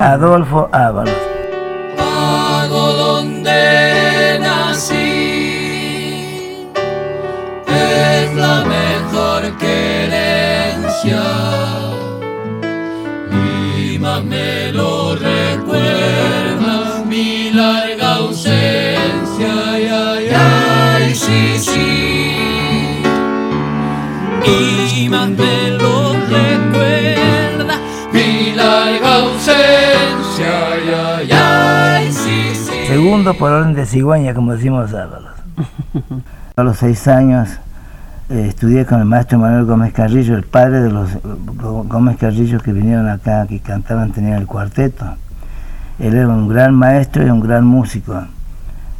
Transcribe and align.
Adolfo 0.00 0.68
Ábalos. 0.72 1.12
Pago 1.96 2.92
donde 2.92 4.38
nací 4.40 4.94
es 7.66 8.34
la 8.36 8.64
mejor 8.64 9.58
querencia 9.58 11.20
y 13.76 13.98
más 13.98 14.22
me 14.22 14.70
lo 14.72 15.16
recuerda 15.16 17.02
mi 17.04 17.50
larga 17.50 18.14
ausencia. 18.14 19.48
Ay, 19.72 19.88
ay, 19.88 20.28
ay, 20.32 21.14
sí, 21.14 21.58
sí. 21.58 23.02
Y 24.46 25.08
más 25.08 25.28
me 25.30 25.70
lo 25.70 26.12
recuerda 26.12 27.74
mi 28.12 28.52
larga 28.54 29.14
ausencia. 29.16 29.77
Segundo 33.08 33.32
por 33.38 33.50
orden 33.52 33.72
de 33.72 33.86
cigüeña, 33.86 34.34
como 34.34 34.52
decimos 34.52 34.90
los 34.92 35.00
Ábalos. 35.00 35.32
A 36.56 36.62
los 36.62 36.76
seis 36.76 37.08
años 37.08 37.48
eh, 38.28 38.44
estudié 38.50 38.84
con 38.84 38.98
el 39.00 39.06
maestro 39.06 39.38
Manuel 39.38 39.64
Gómez 39.64 39.94
Carrillo, 39.94 40.36
el 40.36 40.42
padre 40.42 40.82
de 40.82 40.90
los 40.90 41.14
eh, 41.14 41.18
Gó- 41.24 41.88
Gómez 41.88 42.18
Carrillo 42.18 42.60
que 42.60 42.70
vinieron 42.70 43.08
acá, 43.08 43.46
que 43.46 43.60
cantaban, 43.60 44.12
tenían 44.12 44.34
el 44.34 44.46
cuarteto. 44.46 45.06
Él 45.98 46.16
era 46.16 46.28
un 46.28 46.48
gran 46.48 46.74
maestro 46.74 47.26
y 47.26 47.30
un 47.30 47.40
gran 47.40 47.64
músico 47.64 48.24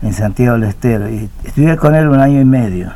en 0.00 0.14
Santiago 0.14 0.54
del 0.54 0.70
Estero. 0.70 1.10
Y 1.10 1.28
estudié 1.44 1.76
con 1.76 1.94
él 1.94 2.08
un 2.08 2.18
año 2.18 2.40
y 2.40 2.46
medio. 2.46 2.90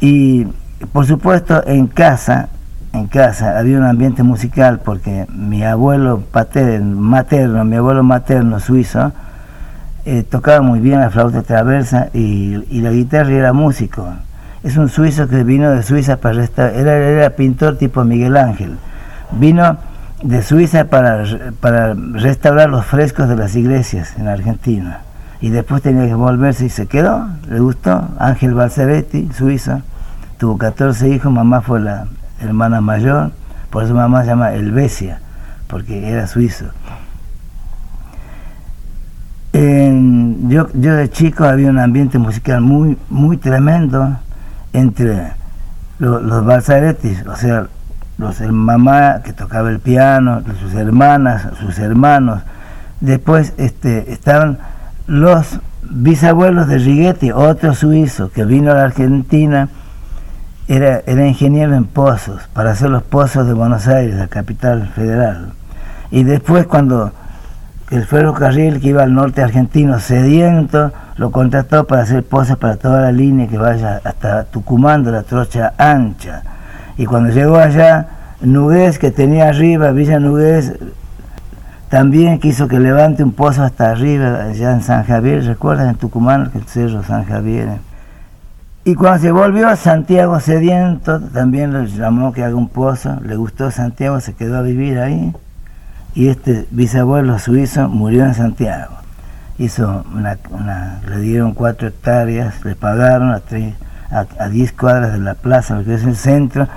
Y 0.00 0.46
por 0.92 1.06
supuesto 1.06 1.62
en 1.64 1.86
casa, 1.86 2.48
en 2.92 3.06
casa 3.06 3.56
había 3.56 3.78
un 3.78 3.84
ambiente 3.84 4.24
musical 4.24 4.80
porque 4.84 5.26
mi 5.32 5.62
abuelo 5.62 6.22
paterno, 6.32 7.00
materno, 7.00 7.64
mi 7.64 7.76
abuelo 7.76 8.02
materno 8.02 8.58
suizo, 8.58 9.12
eh, 10.04 10.22
tocaba 10.22 10.62
muy 10.62 10.80
bien 10.80 11.00
la 11.00 11.10
flauta 11.10 11.42
traversa 11.42 12.08
y, 12.12 12.64
y 12.70 12.80
la 12.80 12.90
guitarra 12.90 13.30
y 13.30 13.34
era 13.34 13.52
músico. 13.52 14.08
Es 14.62 14.76
un 14.76 14.88
suizo 14.88 15.28
que 15.28 15.42
vino 15.42 15.70
de 15.70 15.82
Suiza 15.82 16.18
para 16.18 16.34
restaurar, 16.36 16.76
era, 16.76 16.96
era 16.96 17.30
pintor 17.30 17.78
tipo 17.78 18.04
Miguel 18.04 18.36
Ángel. 18.36 18.76
Vino 19.32 19.76
de 20.22 20.42
Suiza 20.42 20.84
para, 20.84 21.24
para 21.60 21.94
restaurar 21.94 22.70
los 22.70 22.86
frescos 22.86 23.28
de 23.28 23.36
las 23.36 23.56
iglesias 23.56 24.14
en 24.18 24.28
Argentina. 24.28 25.00
Y 25.40 25.50
después 25.50 25.82
tenía 25.82 26.06
que 26.06 26.14
volverse 26.14 26.66
y 26.66 26.68
se 26.68 26.86
quedó, 26.86 27.26
le 27.48 27.58
gustó. 27.58 28.08
Ángel 28.18 28.54
Balzaretti, 28.54 29.30
suizo, 29.36 29.82
tuvo 30.38 30.56
14 30.56 31.08
hijos, 31.08 31.32
mamá 31.32 31.60
fue 31.60 31.80
la 31.80 32.06
hermana 32.40 32.80
mayor, 32.80 33.32
por 33.70 33.82
eso 33.82 33.94
mamá 33.94 34.22
se 34.22 34.28
llama 34.28 34.52
Helvecia, 34.52 35.18
porque 35.66 36.08
era 36.08 36.28
suizo. 36.28 36.66
En- 39.62 40.50
yo, 40.50 40.66
yo 40.74 40.96
de 40.96 41.08
chico 41.08 41.44
había 41.44 41.70
un 41.70 41.78
ambiente 41.78 42.18
musical 42.18 42.60
muy, 42.60 42.98
muy 43.08 43.36
tremendo 43.36 44.18
entre 44.72 45.34
lo- 46.00 46.20
los 46.20 46.44
Balzarettis, 46.44 47.24
o 47.28 47.36
sea, 47.36 47.68
los 48.18 48.40
el 48.40 48.50
mamá 48.52 49.20
que 49.22 49.32
tocaba 49.32 49.70
el 49.70 49.78
piano, 49.78 50.42
sus 50.60 50.74
hermanas, 50.74 51.46
sus 51.60 51.78
hermanos. 51.78 52.42
Después 53.00 53.54
este, 53.56 54.12
estaban 54.12 54.58
los 55.06 55.60
bisabuelos 55.88 56.66
de 56.66 56.78
Righetti, 56.78 57.30
otro 57.30 57.74
suizo 57.74 58.32
que 58.32 58.44
vino 58.44 58.72
a 58.72 58.74
la 58.74 58.84
Argentina, 58.84 59.68
era, 60.66 61.02
era 61.06 61.24
ingeniero 61.26 61.74
en 61.76 61.84
pozos, 61.84 62.42
para 62.52 62.72
hacer 62.72 62.90
los 62.90 63.04
pozos 63.04 63.46
de 63.46 63.52
Buenos 63.52 63.86
Aires, 63.86 64.16
la 64.16 64.26
capital 64.26 64.88
federal. 64.88 65.52
Y 66.10 66.24
después 66.24 66.66
cuando 66.66 67.12
el 67.92 68.06
ferrocarril 68.06 68.80
que 68.80 68.88
iba 68.88 69.02
al 69.02 69.12
norte 69.12 69.42
argentino 69.42 70.00
sediento 70.00 70.92
lo 71.16 71.30
contrató 71.30 71.86
para 71.86 72.00
hacer 72.00 72.24
pozos 72.24 72.56
para 72.56 72.76
toda 72.76 73.02
la 73.02 73.12
línea 73.12 73.46
que 73.46 73.58
vaya 73.58 74.00
hasta 74.02 74.44
Tucumán 74.44 75.04
de 75.04 75.12
la 75.12 75.24
trocha 75.24 75.74
ancha. 75.76 76.42
Y 76.96 77.04
cuando 77.04 77.28
llegó 77.28 77.56
allá, 77.56 78.06
Nugués, 78.40 78.98
que 78.98 79.10
tenía 79.10 79.50
arriba, 79.50 79.90
Villa 79.90 80.18
Nugués, 80.18 80.72
también 81.90 82.38
quiso 82.38 82.66
que 82.66 82.80
levante 82.80 83.22
un 83.22 83.32
pozo 83.32 83.62
hasta 83.62 83.90
arriba, 83.90 84.44
allá 84.44 84.72
en 84.72 84.80
San 84.80 85.04
Javier, 85.04 85.44
¿recuerdan 85.44 85.90
en 85.90 85.96
Tucumán, 85.96 86.50
el 86.54 86.62
cerro 86.62 87.02
San 87.02 87.26
Javier? 87.26 87.68
Y 88.84 88.94
cuando 88.94 89.18
se 89.20 89.32
volvió 89.32 89.68
a 89.68 89.76
Santiago 89.76 90.40
Sediento, 90.40 91.20
también 91.20 91.74
le 91.74 91.86
llamó 91.88 92.32
que 92.32 92.42
haga 92.42 92.56
un 92.56 92.70
pozo, 92.70 93.18
le 93.22 93.36
gustó 93.36 93.70
Santiago, 93.70 94.18
se 94.20 94.32
quedó 94.32 94.56
a 94.56 94.62
vivir 94.62 94.98
ahí 94.98 95.34
y 96.14 96.28
este 96.28 96.66
bisabuelo 96.70 97.38
suizo 97.38 97.88
murió 97.88 98.24
en 98.24 98.34
Santiago. 98.34 98.94
Hizo 99.58 100.04
le 101.08 101.18
dieron 101.20 101.52
cuatro 101.54 101.88
hectáreas, 101.88 102.64
le 102.64 102.74
pagaron 102.74 103.30
a, 103.30 103.40
tres- 103.40 103.74
a, 104.10 104.48
10 104.48 104.72
cuadras 104.72 105.12
de 105.12 105.18
la 105.20 105.34
plaza, 105.34 105.76
lo 105.76 105.84
que 105.84 105.94
es 105.94 106.04
el 106.04 106.16
centro. 106.16 106.68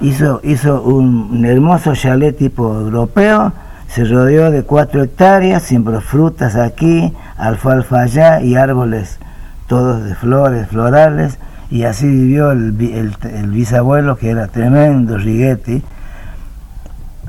Hizo, 0.00 0.40
hizo 0.42 0.82
un, 0.82 1.44
hermoso 1.44 1.94
chalet 1.94 2.36
tipo 2.36 2.72
europeo, 2.80 3.52
se 3.88 4.04
rodeó 4.04 4.50
de 4.50 4.62
cuatro 4.62 5.02
hectáreas, 5.02 5.62
sembró 5.64 6.00
frutas 6.00 6.56
aquí, 6.56 7.12
alfalfa 7.36 8.00
allá 8.02 8.40
y 8.40 8.54
árboles 8.56 9.18
todos 9.66 10.02
de 10.04 10.14
flores, 10.16 10.68
florales, 10.68 11.38
y 11.70 11.84
así 11.84 12.06
vivió 12.06 12.50
el, 12.52 12.74
el- 12.80 13.14
el 13.34 13.50
bisabuelo 13.50 14.16
que 14.16 14.30
era 14.30 14.48
tremendo, 14.48 15.16
Righetti. 15.18 15.82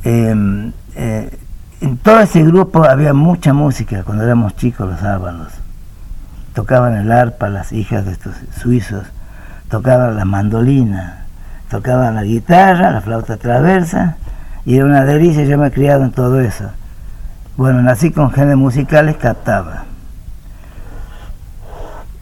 Eh, 0.03 0.71
eh, 0.95 1.37
en 1.81 1.97
todo 1.97 2.19
ese 2.19 2.43
grupo 2.43 2.85
había 2.85 3.13
mucha 3.13 3.53
música 3.53 4.03
cuando 4.03 4.23
éramos 4.23 4.55
chicos 4.55 4.87
los 4.87 4.99
sábados. 4.99 5.51
Tocaban 6.53 6.95
el 6.95 7.11
arpa 7.11 7.49
las 7.49 7.71
hijas 7.71 8.05
de 8.05 8.11
estos 8.11 8.35
suizos, 8.61 9.03
tocaban 9.67 10.15
la 10.15 10.25
mandolina, 10.25 11.25
tocaban 11.69 12.15
la 12.15 12.23
guitarra, 12.23 12.91
la 12.91 13.01
flauta 13.01 13.37
traversa, 13.37 14.17
y 14.63 14.75
era 14.75 14.85
una 14.85 15.05
delicia, 15.05 15.43
yo 15.43 15.57
me 15.57 15.67
he 15.67 15.71
criado 15.71 16.03
en 16.03 16.11
todo 16.11 16.39
eso. 16.39 16.69
Bueno, 17.57 17.81
nací 17.81 18.11
con 18.11 18.31
genes 18.31 18.57
musicales, 18.57 19.17
captaba. 19.17 19.85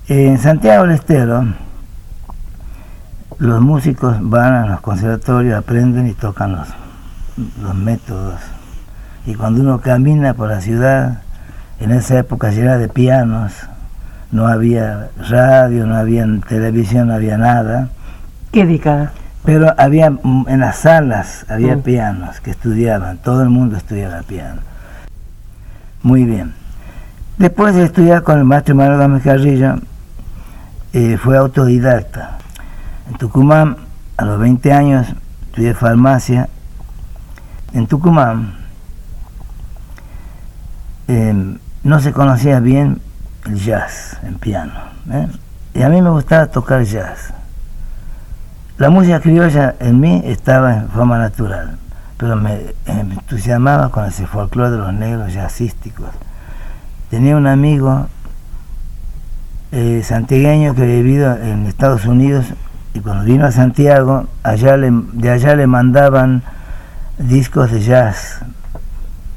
En 0.08 0.38
Santiago 0.38 0.84
del 0.86 0.96
Estero, 0.96 1.46
los 3.40 3.62
músicos 3.62 4.18
van 4.22 4.53
a 4.53 4.66
los 4.68 4.81
conservatorios, 4.81 5.58
aprenden 5.58 6.08
y 6.08 6.14
tocan 6.14 6.56
los, 6.56 6.68
los 7.62 7.76
métodos. 7.76 8.40
Y 9.29 9.35
cuando 9.35 9.62
uno 9.62 9.79
camina 9.79 10.34
por 10.34 10.50
la 10.50 10.59
ciudad, 10.59 11.19
en 11.79 11.91
esa 11.91 12.17
época 12.17 12.50
llena 12.50 12.79
de 12.79 12.90
pianos, 12.90 13.53
no 14.31 14.47
había 14.47 15.09
radio, 15.29 15.85
no 15.85 15.95
había 15.97 16.25
televisión, 16.47 17.09
no 17.09 17.13
había 17.13 17.38
nada, 17.38 17.90
¿Qué 18.51 18.66
década? 18.66 19.12
pero 19.45 19.72
había 19.78 20.09
mm, 20.09 20.45
en 20.47 20.62
las 20.62 20.78
salas 20.78 21.45
había 21.47 21.75
Mm. 21.75 21.81
pianos 21.81 22.40
que 22.40 22.50
estudiaban, 22.50 23.19
todo 23.19 23.44
el 23.44 23.50
mundo 23.50 23.78
estudiaba 23.78 24.23
piano. 24.23 24.62
Muy 26.01 26.23
bien. 26.23 26.56
Después 27.38 27.75
de 27.75 27.84
estudiar 27.84 28.23
con 28.23 28.40
el 28.40 28.46
maestro 28.46 28.73
Manuel 28.73 28.97
Gómez 28.97 29.22
Carrillo, 29.22 29.75
eh, 30.94 31.19
fue 31.22 31.38
autodidacta. 31.38 32.40
En 33.11 33.17
Tucumán, 33.19 33.78
a 34.17 34.25
los 34.25 34.40
20 34.40 34.73
años, 34.73 35.06
estudié 35.50 35.75
farmacia. 35.75 36.50
En 37.73 37.85
Tucumán 37.85 38.57
no 41.84 42.00
se 42.00 42.12
conocía 42.14 42.59
bien 42.59 43.02
el 43.46 43.56
jazz 43.56 44.18
en 44.24 44.36
piano. 44.36 44.74
¿eh? 45.12 45.28
Y 45.74 45.81
a 45.81 45.90
mí 45.90 46.02
me 46.02 46.09
gustaba 46.09 46.47
tocar 46.47 46.84
jazz. 46.84 47.34
La 48.78 48.90
música 48.90 49.20
criolla 49.20 49.75
en 49.80 50.00
mí 50.00 50.22
estaba 50.25 50.75
en 50.78 50.90
forma 50.90 51.18
natural, 51.18 51.78
pero 52.18 52.36
me, 52.36 52.53
eh, 52.56 52.75
entusiasmaba 52.86 53.90
con 53.90 54.06
ese 54.06 54.25
folclore 54.28 54.72
de 54.72 54.78
los 54.78 54.94
negros 54.94 55.34
jazzísticos. 55.34 56.09
Tenía 57.09 57.35
un 57.35 57.47
amigo 57.47 58.08
eh, 59.72 60.02
santiagueño 60.03 60.76
que 60.76 60.85
vivido 60.85 61.35
en 61.38 61.66
Estados 61.66 62.06
Unidos 62.06 62.46
y 62.94 63.00
cuando 63.02 63.23
vino 63.26 63.46
a 63.46 63.52
Santiago, 63.52 64.28
allá 64.44 64.78
le- 64.78 64.91
de 65.14 65.29
allá 65.29 65.56
le 65.56 65.67
mandaban 65.67 66.44
discos 67.17 67.72
de 67.72 67.82
jazz. 67.82 68.40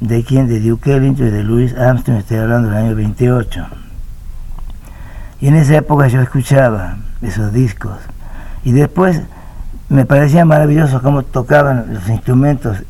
¿De 0.03 0.21
quién? 0.25 0.49
De 0.49 0.59
Duke 0.59 0.93
Ellington 0.93 1.27
y 1.27 1.31
de 1.31 1.43
Louis 1.43 1.73
Armstrong, 1.77 2.19
estoy 2.19 2.35
hablando 2.35 2.67
del 2.67 2.77
año 2.77 2.93
28. 2.93 3.65
Y 5.39 5.47
en 5.47 5.55
esa 5.55 5.77
época 5.77 6.07
yo 6.07 6.19
escuchaba 6.19 6.97
esos 7.21 7.53
discos. 7.53 7.97
Y 8.65 8.73
después 8.73 9.21
me 9.87 10.05
parecía 10.05 10.43
maravilloso 10.43 11.01
cómo 11.01 11.23
tocaban 11.23 11.93
los 11.93 12.09
instrumentos 12.09 12.83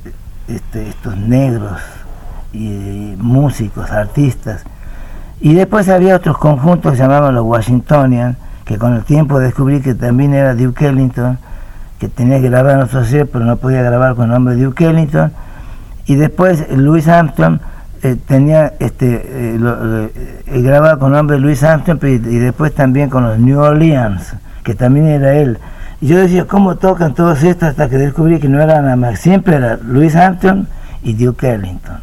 este, 0.48 0.90
estos 0.90 1.16
negros, 1.16 1.80
y 2.52 3.16
músicos, 3.20 3.92
artistas. 3.92 4.64
Y 5.40 5.54
después 5.54 5.90
había 5.90 6.16
otros 6.16 6.40
conjuntos 6.40 6.94
que 6.94 6.98
se 6.98 7.04
llamaban 7.04 7.36
los 7.36 7.46
Washingtonian, 7.46 8.38
que 8.66 8.80
con 8.80 8.96
el 8.96 9.04
tiempo 9.04 9.40
descubrí 9.40 9.82
que 9.82 9.94
también 9.94 10.34
era 10.34 10.56
Duke 10.56 10.88
Ellington, 10.88 11.38
que 12.00 12.08
tenía 12.08 12.42
que 12.42 12.50
grabar 12.50 12.74
en 12.74 12.82
otro 12.82 13.06
sello, 13.06 13.28
pero 13.32 13.46
no 13.46 13.58
podía 13.58 13.84
grabar 13.84 14.16
con 14.16 14.26
el 14.26 14.32
nombre 14.32 14.56
de 14.56 14.64
Duke 14.64 14.86
Ellington. 14.86 15.32
Y 16.06 16.16
después 16.16 16.66
Louis 16.76 17.08
Armstrong 17.08 17.60
eh, 18.02 18.18
tenía 18.28 18.74
este 18.80 19.54
eh, 19.54 19.58
lo, 19.58 20.06
eh, 20.06 20.12
grababa 20.46 21.00
con 21.00 21.14
nombre 21.14 21.40
Luis 21.40 21.64
Armstrong 21.64 22.00
y, 22.04 22.08
y, 22.08 22.40
después 22.40 22.76
también 22.76 23.10
con 23.10 23.24
los 23.24 23.40
New 23.40 23.60
Orleans, 23.60 24.36
que 24.64 24.76
también 24.76 25.08
era 25.08 25.36
él. 25.36 25.58
Yo 26.02 26.18
decía, 26.18 26.46
¿cómo 26.46 26.76
tocan 26.76 27.14
todos 27.14 27.44
estos? 27.44 27.70
Hasta 27.70 27.88
que 27.88 27.98
descubrí 27.98 28.42
que 28.42 28.50
no 28.50 28.62
era 28.62 28.82
nada 28.82 28.98
más, 28.98 29.20
siempre 29.20 29.56
era 29.56 29.78
Luis 29.78 30.18
Armstrong 30.18 30.66
y 31.02 31.14
Duke 31.14 31.50
Ellington. 31.50 32.02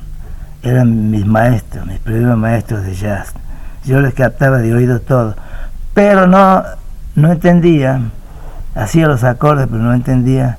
Eran 0.63 1.11
mis 1.11 1.27
maestros, 1.27 1.87
mis 1.87 1.99
primeros 1.99 2.39
maestros 2.39 2.83
de 2.85 2.95
jazz. 2.95 3.35
Yo 3.85 4.01
les 4.01 4.15
captaba 4.15 4.59
de 4.59 4.73
oído 4.75 5.01
todo. 5.01 5.37
Pero 5.93 6.27
no, 6.27 6.63
no 7.15 7.33
entendía, 7.33 8.01
hacía 8.75 9.07
los 9.07 9.23
acordes, 9.23 9.67
pero 9.71 9.83
no 9.83 9.93
entendía 9.93 10.57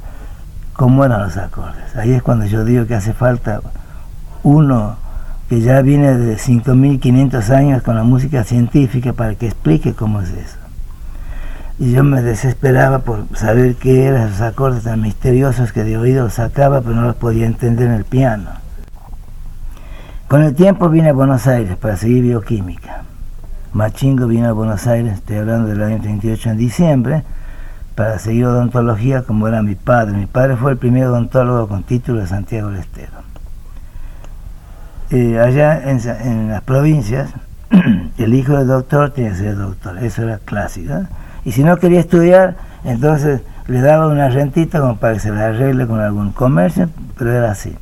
cómo 0.81 1.06
eran 1.06 1.22
los 1.22 1.38
acordes. 1.38 1.95
Ahí 1.95 2.12
es 2.12 2.24
cuando 2.24 2.48
yo 2.48 2.66
digo 2.66 2.88
que 2.88 2.95
hace 2.95 3.13
falta 3.13 3.62
uno 4.42 4.95
que 5.48 5.62
ya 5.62 5.80
viene 5.83 6.18
de 6.18 6.38
5.500 6.38 7.50
años 7.51 7.83
con 7.83 7.95
la 7.95 8.01
música 8.01 8.44
científica 8.44 9.13
para 9.13 9.36
que 9.36 9.45
explique 9.45 9.94
cómo 9.94 10.22
es 10.22 10.31
eso. 10.31 10.57
Y 11.78 11.92
yo 11.92 12.04
me 12.04 12.24
desesperaba 12.24 12.98
por 12.98 13.25
saber 13.38 13.75
qué 13.75 14.06
eran 14.06 14.30
esos 14.30 14.42
acordes 14.42 14.86
tan 14.86 15.04
misteriosos 15.04 15.72
que 15.72 15.83
de 15.83 16.00
oído 16.00 16.31
sacaba, 16.31 16.81
pero 16.81 16.95
no 16.95 17.04
los 17.04 17.16
podía 17.16 17.45
entender 17.45 17.86
en 17.86 17.94
el 17.94 18.06
piano. 18.06 18.50
Con 20.28 20.42
el 20.42 20.56
tiempo 20.56 20.89
vine 20.89 21.10
a 21.10 21.13
Buenos 21.13 21.45
Aires 21.45 21.78
para 21.78 21.95
seguir 21.95 22.24
bioquímica. 22.24 23.04
Machingo 23.74 24.25
vino 24.25 24.50
a 24.50 24.54
Buenos 24.54 24.88
Aires, 24.88 25.13
estoy 25.13 25.38
hablando 25.38 25.68
del 25.68 25.83
año 25.83 26.01
38 26.01 26.50
en 26.50 26.57
diciembre, 26.57 27.24
para 27.95 28.19
seguir 28.19 28.45
odontología 28.45 29.23
como 29.23 29.47
era 29.47 29.61
mi 29.61 29.75
padre. 29.75 30.17
Mi 30.17 30.25
padre 30.25 30.55
fue 30.55 30.71
el 30.71 30.77
primer 30.77 31.05
odontólogo 31.05 31.67
con 31.67 31.83
título 31.83 32.21
de 32.21 32.27
Santiago 32.27 32.69
del 32.69 32.79
Estero 32.79 33.31
eh, 35.11 35.38
allá 35.39 35.81
en, 35.91 36.49
las 36.49 36.61
provincias, 36.61 37.31
el 38.17 38.33
hijo 38.33 38.57
del 38.57 38.67
doctor 38.67 39.11
tiene 39.11 39.31
que 39.31 39.35
ser 39.35 39.57
doctor, 39.57 39.97
eso 39.99 40.23
era 40.23 40.38
clásico. 40.38 40.93
¿eh? 40.93 41.07
Y 41.43 41.51
si 41.51 41.63
no 41.63 41.77
quería 41.77 41.99
estudiar, 41.99 42.55
entonces 42.85 43.41
le 43.67 43.81
daba 43.81 44.07
una 44.07 44.29
rentita 44.29 44.79
como 44.79 44.97
para 44.97 45.15
que 45.15 45.19
se 45.19 45.31
la 45.31 45.47
arregle 45.47 45.85
con 45.85 45.99
algún 45.99 46.31
comercio, 46.31 46.89
pero 47.17 47.33
era 47.33 47.51
así. 47.51 47.75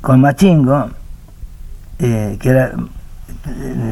Con 0.00 0.20
Machingo, 0.20 0.90
eh, 2.00 2.38
que 2.40 2.48
era, 2.48 2.72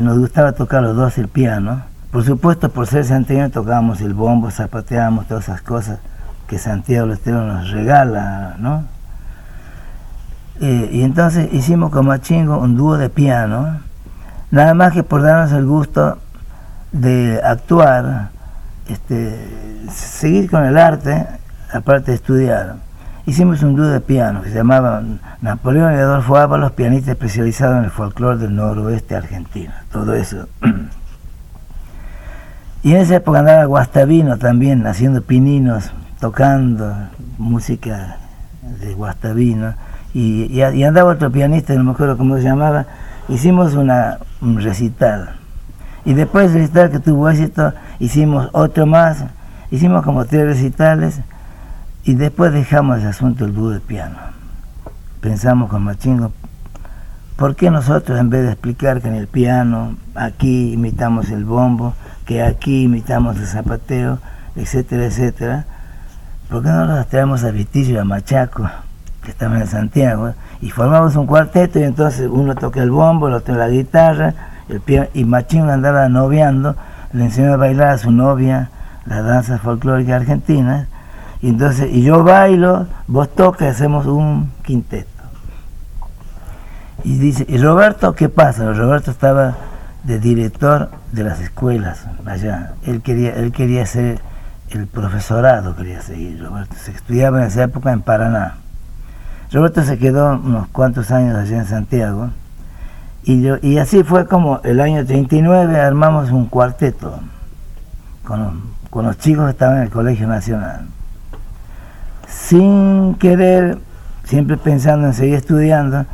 nos 0.03 0.19
gustaba 0.19 0.53
tocar 0.53 0.83
los 0.83 0.97
dos 0.97 1.19
el 1.19 1.29
piano, 1.29 1.83
por 2.17 2.25
supuesto 2.25 2.71
por 2.71 2.87
ser 2.87 3.05
santiago 3.05 3.51
tocábamos 3.51 4.01
el 4.01 4.15
bombo, 4.15 4.51
zapateábamos 4.51 5.27
todas 5.27 5.45
esas 5.45 5.61
cosas 5.61 5.99
que 6.49 6.59
Santiago 6.59 7.13
Estero 7.13 7.45
nos 7.45 7.71
regala, 7.71 8.57
¿no? 8.59 8.85
Eh, 10.63 10.89
y 10.93 11.03
entonces 11.03 11.53
hicimos 11.53 11.91
con 11.91 12.07
Machingo 12.07 12.57
un 12.57 12.75
dúo 12.75 12.97
de 12.97 13.11
piano, 13.11 13.81
nada 14.51 14.73
más 14.73 14.95
que 14.95 15.03
por 15.03 15.21
darnos 15.21 15.53
el 15.53 15.67
gusto 15.67 16.17
de 16.91 17.39
actuar, 17.45 18.31
este, 18.89 19.39
seguir 19.93 20.51
con 20.51 20.65
el 20.65 20.79
arte, 20.79 21.27
aparte 21.71 22.13
de 22.13 22.15
estudiar. 22.15 22.77
Hicimos 23.27 23.63
un 23.63 23.77
dúo 23.77 23.89
de 23.89 24.01
piano 24.01 24.41
que 24.41 24.49
se 24.49 24.55
llamaba 24.55 25.03
Napoleón 25.43 25.93
y 25.93 25.99
Adolfo 25.99 26.39
Ábalos, 26.39 26.73
pianista 26.73 27.11
especializado 27.11 27.77
en 27.77 27.85
el 27.85 27.91
folclore 27.91 28.39
del 28.39 28.57
noroeste 28.57 29.17
argentino, 29.17 29.75
todo 29.93 30.15
eso. 30.15 30.49
Y 32.87 32.93
en 32.93 32.99
esa 32.99 33.17
época 33.17 33.41
andaba 33.41 33.65
Guastavino 33.65 34.39
también, 34.39 34.87
haciendo 34.87 35.21
pininos, 35.21 35.91
tocando 36.21 36.95
música 37.37 38.19
de 38.81 38.95
Guastavino 38.95 39.75
y, 40.15 40.63
andaba 40.63 41.11
otro 41.11 41.33
pianista, 41.33 41.75
no 41.75 41.83
me 41.83 41.91
acuerdo 41.91 42.17
cómo 42.17 42.37
se 42.37 42.45
llamaba, 42.45 42.87
hicimos 43.29 43.75
una, 43.75 44.19
un 44.41 44.63
recital. 44.63 45.35
Y 46.05 46.15
después 46.15 46.53
del 46.53 46.63
recital 46.63 46.93
que 46.93 47.01
tuvo 47.01 47.29
éxito, 47.29 47.73
hicimos 47.99 48.51
otro 48.53 48.87
más, 48.87 49.25
hicimos 49.73 50.05
como 50.05 50.25
tres 50.25 50.45
recitales 50.45 51.19
y 52.05 52.15
después 52.15 52.53
dejamos 52.53 53.01
el 53.01 53.09
asunto 53.09 53.47
del 53.47 53.55
dúo 53.57 53.71
de 53.71 53.81
piano. 53.81 54.17
Pensamos 55.21 55.71
con 55.71 55.83
Machingo, 55.83 56.31
¿por 57.35 57.57
qué 57.57 57.69
nosotros 57.69 58.17
en 58.21 58.31
vez 58.31 58.45
de 58.45 58.53
explicar 58.53 59.03
que 59.03 59.09
en 59.09 59.17
el 59.17 59.27
piano 59.27 59.97
aquí 60.15 60.75
imitamos 60.75 61.31
el 61.31 61.45
bombo, 61.45 61.95
que 62.27 62.43
aquí 62.43 62.83
imitamos 62.83 63.39
el 63.39 63.47
zapateo, 63.47 64.19
etcétera, 64.55 65.07
etcétera, 65.07 65.65
¿por 66.51 66.63
qué 66.63 66.69
no 66.69 66.87
nos 66.87 67.07
traemos 67.07 67.45
a 67.45 67.51
Vitillo 67.51 67.95
y 67.95 67.99
a 67.99 68.05
Machaco? 68.05 68.69
que 69.27 69.33
estaban 69.33 69.61
en 69.61 69.67
Santiago, 69.67 70.35
y 70.63 70.71
formamos 70.71 71.17
un 71.17 71.27
cuarteto 71.27 71.81
y 71.81 71.83
entonces 71.83 72.29
uno 72.31 72.55
toca 72.55 72.81
el 72.81 72.93
bombo, 72.93 73.27
el 73.27 73.35
otro 73.35 73.57
la 73.57 73.69
guitarra, 73.69 74.35
el 74.69 74.81
piano, 74.81 75.09
y 75.15 75.25
Machín 75.25 75.69
andaba 75.69 76.09
noviando, 76.09 76.77
le 77.13 77.25
enseñó 77.25 77.53
a 77.53 77.57
bailar 77.57 77.89
a 77.89 77.99
su 77.99 78.13
novia 78.13 78.71
la 79.05 79.23
danza 79.23 79.59
folclórica 79.59 80.15
argentina, 80.15 80.87
y 81.43 81.49
entonces, 81.49 81.91
y 81.93 82.03
yo 82.03 82.23
bailo, 82.23 82.87
vos 83.09 83.29
tocas, 83.35 83.75
hacemos 83.75 84.07
un 84.07 84.53
quinteto. 84.63 85.11
Y 87.03 87.19
dice, 87.19 87.45
¿y 87.49 87.59
Roberto 87.59 88.15
qué 88.15 88.29
pasa? 88.29 88.73
Roberto 88.73 89.11
estaba 89.11 89.57
de 90.07 90.19
director 90.19 90.91
de 91.13 91.25
las 91.25 91.41
escuelas 91.41 92.07
allá, 92.27 92.75
él 92.85 93.03
quería, 93.03 93.35
él 93.35 93.53
quería 93.53 93.85
ser 93.87 94.21
el 94.71 94.87
profesorado, 94.87 95.77
quería 95.77 96.01
seguir, 96.01 96.43
Roberto, 96.43 96.75
se 96.77 96.93
estudiaba 96.93 97.41
en 97.41 97.49
esa 97.49 97.65
época 97.65 97.93
en 97.93 98.03
Paraná. 98.03 98.57
Roberto 99.53 99.83
se 99.83 99.99
quedó 99.99 100.39
unos 100.39 100.69
cuantos 100.69 101.11
años 101.11 101.37
allá 101.37 101.59
en 101.59 101.67
Santiago. 101.67 102.31
Y, 103.25 103.43
yo, 103.43 103.57
y 103.63 103.79
así 103.79 104.05
fue 104.05 104.27
como 104.27 104.61
el 104.63 104.81
año 104.81 105.05
39 105.05 105.81
armamos 105.81 106.31
un 106.31 106.47
cuarteto 106.47 107.19
con, 108.25 108.63
con 108.91 109.07
los 109.07 109.19
chicos 109.19 109.45
que 109.47 109.51
estaban 109.51 109.79
en 109.79 109.83
el 109.85 109.91
Colegio 109.91 110.27
Nacional. 110.27 110.87
Sin 112.29 113.15
querer, 113.17 113.79
siempre 114.25 114.57
pensando 114.57 115.09
en 115.09 115.15
seguir 115.15 115.35
estudiando, 115.35 116.07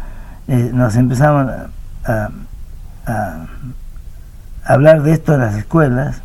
eh, 0.48 0.70
nos 0.72 0.96
empezamos 0.96 1.50
a, 2.04 2.28
hablar 4.64 5.02
de 5.02 5.12
esto 5.12 5.34
en 5.34 5.40
las 5.40 5.54
escuelas, 5.56 6.22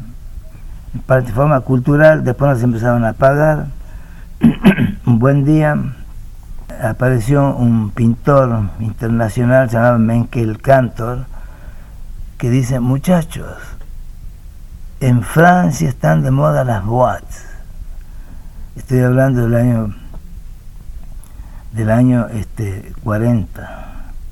de 0.93 1.33
forma 1.33 1.59
cultural, 1.61 2.23
después 2.23 2.51
nos 2.51 2.63
empezaron 2.63 3.05
a 3.05 3.13
pagar. 3.13 3.67
un 5.05 5.19
buen 5.19 5.45
día 5.45 5.75
apareció 6.81 7.55
un 7.55 7.91
pintor 7.91 8.69
internacional 8.79 9.67
llamado 9.67 9.99
Menkel 9.99 10.61
Cantor 10.61 11.25
que 12.37 12.49
dice, 12.49 12.79
muchachos, 12.79 13.57
en 14.99 15.23
Francia 15.23 15.89
están 15.89 16.23
de 16.23 16.31
moda 16.31 16.63
las 16.63 16.83
boîtes. 16.83 17.45
Estoy 18.75 18.99
hablando 18.99 19.41
del 19.41 19.56
año 19.56 19.95
del 21.71 21.91
año 21.91 22.27
este 22.29 22.94
40, 23.03 23.85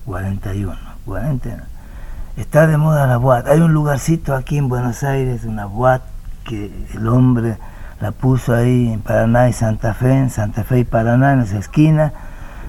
41, 0.05 0.75
40. 1.05 1.74
Está 2.37 2.67
de 2.67 2.75
moda 2.75 3.07
la 3.07 3.15
boîte. 3.15 3.49
Hay 3.49 3.61
un 3.61 3.71
lugarcito 3.71 4.35
aquí 4.35 4.57
en 4.57 4.67
Buenos 4.67 5.03
Aires, 5.03 5.45
una 5.45 5.67
boîte 5.67 6.03
que 6.43 6.69
el 6.93 7.07
hombre 7.07 7.57
la 8.01 8.11
puso 8.11 8.53
ahí 8.53 8.91
en 8.91 8.99
Paraná 8.99 9.47
y 9.47 9.53
Santa 9.53 9.93
Fe, 9.93 10.11
en 10.11 10.29
Santa 10.29 10.65
Fe 10.65 10.79
y 10.79 10.83
Paraná, 10.83 11.31
en 11.31 11.41
esa 11.41 11.59
esquina, 11.59 12.11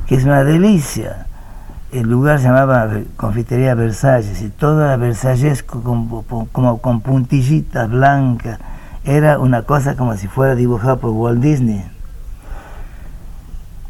que 0.07 0.15
es 0.15 0.25
una 0.25 0.45
delicia. 0.45 1.27
El 1.91 2.09
lugar 2.09 2.39
se 2.39 2.45
llamaba 2.45 2.89
Confitería 3.17 3.75
Versalles 3.75 4.41
y 4.41 4.51
todo 4.51 4.85
era 4.85 4.97
versallesco 4.97 5.83
como, 5.83 6.79
con 6.79 7.01
puntillitas 7.01 7.91
blancas. 7.91 8.61
Era 9.05 9.41
una 9.41 9.63
cosa 9.63 9.97
como 9.97 10.17
si 10.17 10.29
fuera 10.29 10.55
dibujado 10.55 11.01
por 11.01 11.11
Walt 11.11 11.41
Disney. 11.41 11.85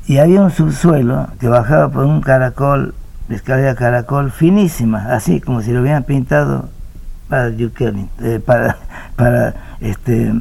Y 0.07 0.19
había 0.19 0.41
un 0.41 0.51
subsuelo 0.51 1.29
que 1.39 1.49
bajaba 1.49 1.91
por 1.91 2.05
un 2.05 2.23
caracol, 2.23 2.95
escalera 3.35 3.75
caracol 3.75 4.31
finísima, 4.31 5.13
así 5.13 5.41
como 5.41 5.63
si 5.63 5.73
lo 5.73 5.81
hubieran 5.81 6.05
pintado 6.05 6.69
para 7.29 7.51
Duke 7.51 7.93
eh, 8.23 8.41
este 9.81 10.33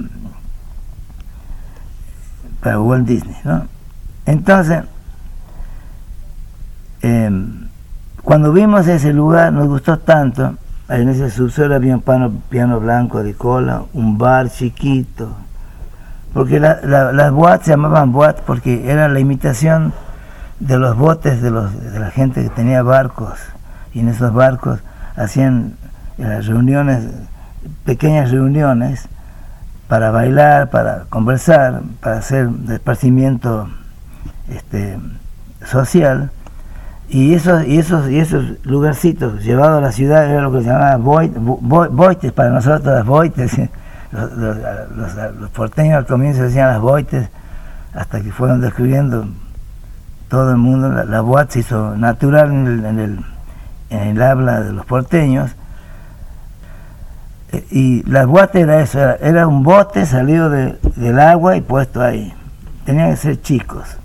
para 2.62 2.80
Walt 2.80 3.08
Disney, 3.08 3.36
¿no? 3.44 3.68
Entonces, 4.26 4.84
Em, 7.06 7.68
cuando 8.24 8.52
vimos 8.52 8.88
ese 8.88 9.14
lugar 9.14 9.54
nos 9.54 9.68
gustó 9.68 10.00
tanto, 10.00 10.56
en 10.90 11.08
ese 11.10 11.30
subsuelo 11.30 11.76
había 11.76 11.96
un 11.96 12.42
piano, 12.50 12.80
blanco 12.80 13.22
de 13.22 13.36
cola, 13.36 13.84
un 13.94 14.18
bar 14.18 14.50
chiquito, 14.50 15.30
porque 16.34 16.60
las 16.60 17.32
boates 17.32 17.66
se 17.66 17.72
llamaban 17.74 18.12
boates 18.12 18.42
porque 18.44 18.90
era 18.90 19.08
la 19.08 19.20
imitación 19.20 19.94
de 20.60 20.78
los 20.78 20.96
botes 20.98 21.42
de, 21.42 21.52
los, 21.52 21.74
de 21.92 22.00
la 22.00 22.12
gente 22.12 22.44
que 22.44 22.50
tenía 22.50 22.82
barcos, 22.84 23.38
y 23.94 24.00
en 24.00 24.10
esos 24.10 24.34
barcos 24.34 24.80
hacían 25.16 25.76
eh, 26.18 26.42
reuniones, 26.42 27.04
pequeñas 27.84 28.32
reuniones, 28.32 29.08
para 29.88 30.12
bailar, 30.12 30.70
para 30.70 31.06
conversar, 31.10 31.82
para 32.02 32.18
hacer 32.18 32.50
esparcimiento 32.70 33.70
este, 34.50 34.98
social, 35.66 36.32
Y 37.08 37.36
esos, 37.36 37.66
y 37.68 37.78
esos, 37.78 38.10
y 38.10 38.20
esos 38.20 38.44
lugarcitos 38.64 39.44
llevados 39.44 39.78
a 39.78 39.82
la 39.82 39.92
ciudad 39.92 40.28
era 40.28 40.42
lo 40.42 40.52
que 40.52 40.62
se 40.62 40.70
llamaba 40.70 40.98
boites, 40.98 42.32
para 42.32 42.50
nosotros 42.50 42.86
las 42.86 43.06
boites. 43.06 43.52
Los, 44.12 44.32
los, 45.38 45.50
porteños 45.50 45.98
al 45.98 46.06
comienzo 46.06 46.44
decían 46.44 46.70
las 46.70 46.80
boites, 46.80 47.28
hasta 47.94 48.22
que 48.22 48.32
fueron 48.32 48.62
descubriendo 48.62 49.28
todo 50.28 50.52
el 50.52 50.58
mundo, 50.58 50.90
la, 50.90 51.06
la 51.06 51.48
se 51.50 51.60
hizo 51.60 51.96
natural 51.96 52.52
en 52.52 52.68
el, 52.68 53.24
en 53.90 54.00
el, 54.08 54.22
habla 54.22 54.62
de 54.62 54.74
los 54.74 54.86
porteños. 54.86 55.52
Eh, 57.52 57.66
y 57.72 58.04
la 58.04 58.26
boate 58.26 58.62
era 58.62 58.82
eso, 58.82 59.00
era, 59.00 59.48
un 59.48 59.64
bote 59.64 60.06
salido 60.06 60.50
del 60.50 61.20
agua 61.20 61.58
y 61.58 61.62
puesto 61.62 62.02
ahí. 62.02 62.34
Tenían 62.86 63.12
que 63.12 63.18
ser 63.18 63.42
chicos. 63.42 63.98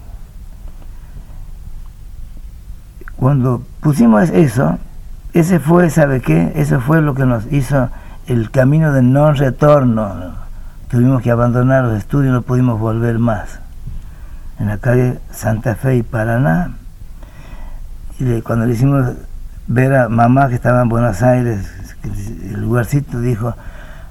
Cuando 3.17 3.63
pusimos 3.81 4.31
eso, 4.31 4.79
ese 5.33 5.61
fue, 5.61 5.91
¿sabe 5.91 6.21
qué? 6.21 6.53
Eso 6.57 6.81
fue 6.81 7.03
lo 7.03 7.15
que 7.15 7.27
nos 7.27 7.51
hizo 7.53 7.89
el 8.27 8.51
camino 8.51 8.93
de 8.93 9.03
no 9.03 9.33
retorno. 9.33 10.35
Tuvimos 10.89 11.23
que 11.23 11.31
abandonar 11.31 11.85
los 11.85 11.99
estudios, 11.99 12.33
no 12.33 12.43
pudimos 12.43 12.81
volver 12.81 13.19
más. 13.19 13.61
En 14.61 14.69
la 14.69 14.79
calle 14.79 15.19
Santa 15.33 15.75
Fe 15.75 15.97
y 15.97 16.03
Paraná. 16.03 16.75
Y 18.21 18.41
cuando 18.43 18.67
le 18.67 18.75
hicimos 18.75 19.15
ver 19.67 19.95
a 19.95 20.09
mamá 20.09 20.49
que 20.49 20.55
estaba 20.55 20.83
en 20.83 20.89
Buenos 20.89 21.23
Aires, 21.23 21.67
el 22.05 22.61
lugarcito 22.61 23.21
dijo, 23.21 23.55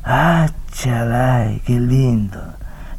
ah, 0.03 0.47
Chalay, 0.71 1.61
qué 1.61 1.79
lindo. 1.79 2.41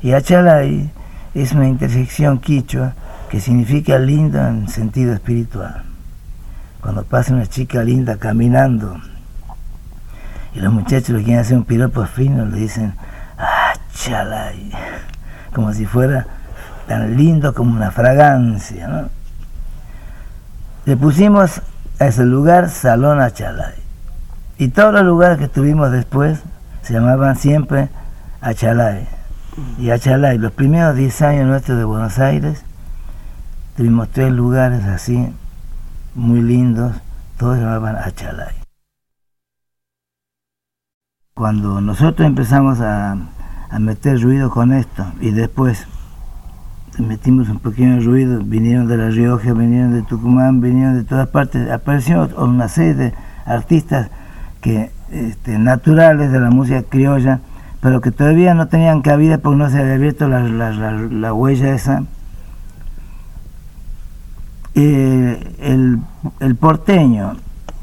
Y 0.01 0.13
Achalay 0.13 0.91
es 1.35 1.53
una 1.53 1.69
intersección 1.69 2.39
quichua 2.39 2.95
que 3.29 3.41
significa 3.41 3.99
lindo 3.99 4.39
en 4.47 4.69
sentido 4.69 5.13
espiritual 5.13 5.91
cuando 6.81 7.05
pasa 7.05 7.35
una 7.35 7.47
chica 7.47 7.83
linda 7.83 8.17
caminando 8.17 9.01
y 10.55 10.61
los 10.61 10.73
muchachos 10.73 11.11
le 11.11 11.23
quieren 11.23 11.41
hacer 11.41 11.57
un 11.57 11.65
piropo 11.65 12.05
fino, 12.07 12.45
le 12.45 12.57
dicen, 12.57 12.95
ah, 13.39 13.73
chalay, 13.95 14.73
como 15.55 15.73
si 15.73 15.87
fuera 15.87 16.27
tan 16.91 17.17
lindo 17.17 17.55
como 17.55 17.77
una 17.77 17.93
fragancia, 17.93 18.89
¿no? 18.89 19.09
Le 20.87 20.97
pusimos 20.97 21.63
a 22.01 22.07
ese 22.07 22.25
lugar 22.25 22.69
Salón 22.69 23.21
Achalay. 23.21 23.77
Y 24.59 24.71
todos 24.71 24.93
los 24.95 25.05
lugares 25.05 25.39
que 25.39 25.47
tuvimos 25.47 25.93
después 25.93 26.41
se 26.83 26.93
llamaban 26.93 27.37
siempre 27.37 27.91
Achalay. 28.41 29.07
Y 29.79 29.91
Achalay, 29.91 30.37
los 30.39 30.51
primeros 30.51 30.97
10 30.97 31.23
años 31.23 31.47
nuestros 31.47 31.79
de 31.79 31.85
Buenos 31.85 32.19
Aires, 32.19 32.65
tuvimos 33.77 34.09
tres 34.09 34.33
lugares 34.33 34.83
así 34.83 35.33
muy 36.17 36.43
lindos, 36.43 36.97
todos 37.39 37.55
se 37.55 37.63
llamaban 37.63 37.99
Achalay. 37.99 38.57
Cuando 41.35 41.81
nosotros 41.81 42.27
empezamos 42.27 42.81
a, 42.81 43.17
meter 43.79 44.21
ruido 44.21 44.51
con 44.51 44.73
esto 44.73 45.07
y 45.21 45.31
después 45.31 45.87
metimos 46.99 47.49
un 47.49 47.59
pequeño 47.59 48.01
ruido, 48.01 48.41
vinieron 48.43 48.87
de 48.87 48.97
La 48.97 49.11
Rioja, 49.11 49.53
vinieron 49.53 49.93
de 49.93 50.03
Tucumán, 50.03 50.61
vinieron 50.61 50.97
de 50.97 51.05
todas 51.05 51.29
partes, 51.29 51.71
apareció 51.71 52.29
una 52.37 52.69
serie 52.69 52.95
de 52.95 53.15
artistas 53.47 54.11
que 54.61 54.91
este, 55.11 55.59
naturales 55.59 56.31
de 56.31 56.41
la 56.41 56.51
música 56.51 56.83
criolla, 56.83 57.41
pero 57.81 58.01
que 58.01 58.11
todavía 58.11 58.55
no 58.55 58.69
tenían 58.69 59.03
cabida 59.03 59.39
porque 59.39 59.57
no 59.57 59.71
se 59.71 59.79
había 59.79 59.95
abierto 59.95 60.29
la, 60.29 60.41
la 60.43 61.33
huella 61.33 61.75
esa. 61.75 62.05
Eh, 64.75 65.57
el, 66.39 66.55
porteño 66.57 67.37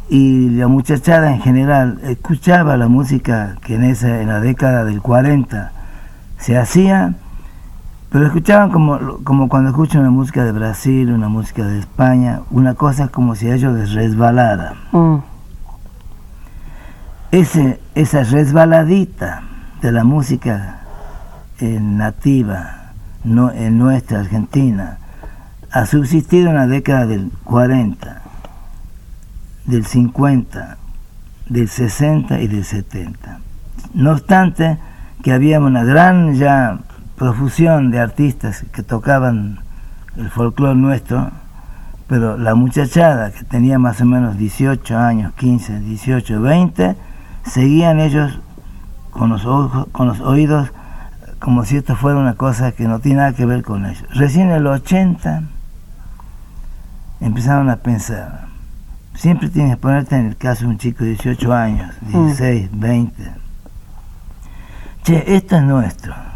y 0.10 0.50
la 0.52 0.68
muchachada 0.68 1.34
en 1.34 1.42
general 1.42 2.00
escuchaba 2.04 2.78
la 2.78 2.88
música 2.88 3.58
que 3.62 3.76
en, 3.76 3.84
esa, 3.84 4.22
en 4.22 4.30
la 4.30 4.40
década 4.40 4.86
del 4.86 5.02
40 5.02 5.74
se 6.38 6.58
hacía, 6.58 7.16
pero 8.10 8.26
escuchaban 8.26 8.72
como, 8.72 9.20
como 9.24 9.50
cuando 9.50 9.70
escuchan 9.70 10.02
una 10.02 10.12
música 10.12 10.46
de 10.46 10.52
Brasil, 10.52 11.12
una 11.12 11.28
música 11.28 11.66
de 11.66 11.80
España, 11.80 12.42
una 12.52 12.74
cosa 12.74 13.10
como 13.10 13.36
si 13.36 13.50
ellos 13.50 13.74
les 13.74 13.94
resbalara. 13.94 14.76
Mm. 14.92 15.18
Ese, 17.32 17.80
esa 17.96 18.24
resbaladita 18.24 19.44
de 19.82 19.92
la 19.92 20.06
música 20.06 20.80
eh, 21.60 21.80
nativa 21.82 22.94
no, 23.26 23.52
en 23.52 23.78
nuestra 23.78 24.22
Argentina, 24.22 25.00
ha 25.72 25.86
subsistido 25.86 26.50
en 26.50 26.56
la 26.56 26.68
década 26.68 27.06
del 27.06 27.30
40, 27.44 28.22
del 29.66 29.86
50, 29.86 30.78
del 31.50 31.68
60 31.68 32.40
y 32.40 32.48
del 32.48 32.64
70. 32.64 33.40
No 33.94 34.12
obstante 34.12 34.78
que 35.24 35.34
había 35.34 35.60
una 35.60 35.84
gran 35.84 36.36
ya 36.36 36.80
profusión 37.18 37.90
de 37.90 38.00
artistas 38.00 38.64
que 38.72 38.84
tocaban 38.84 39.60
el 40.16 40.30
folclore 40.30 40.76
nuestro, 40.76 41.32
pero 42.08 42.38
la 42.38 42.54
muchachada 42.54 43.32
que 43.32 43.44
tenía 43.44 43.80
más 43.80 44.00
o 44.02 44.06
menos 44.06 44.38
18 44.38 44.98
años, 44.98 45.34
15, 45.34 45.80
18, 45.80 46.40
20, 46.40 46.96
seguían 47.44 48.00
ellos 48.00 48.40
con 49.10 49.30
los, 49.30 49.46
ojos, 49.46 49.88
con 49.92 50.08
los 50.08 50.20
oídos 50.22 50.72
como 51.40 51.66
si 51.66 51.78
esto 51.78 51.96
fuera 51.96 52.20
una 52.20 52.36
cosa 52.36 52.72
que 52.72 52.88
no 52.88 53.00
tiene 53.00 53.18
nada 53.18 53.34
que 53.34 53.46
ver 53.46 53.64
con 53.64 53.86
ellos. 53.86 54.06
Recién 54.14 54.50
en 54.50 54.58
el 54.58 54.68
80 54.68 55.42
empezaron 57.20 57.70
a 57.72 57.78
pensar, 57.78 58.48
siempre 59.16 59.50
tienes 59.50 59.76
que 59.76 59.82
ponerte 59.82 60.16
en 60.16 60.28
el 60.28 60.38
caso 60.38 60.66
de 60.66 60.72
un 60.72 60.78
chico 60.78 61.04
de 61.04 61.12
18 61.12 61.54
años, 61.54 61.96
16, 62.02 62.70
20. 62.74 63.32
Che, 65.04 65.36
esto 65.36 65.58
es 65.58 65.64
nuestro. 65.64 66.27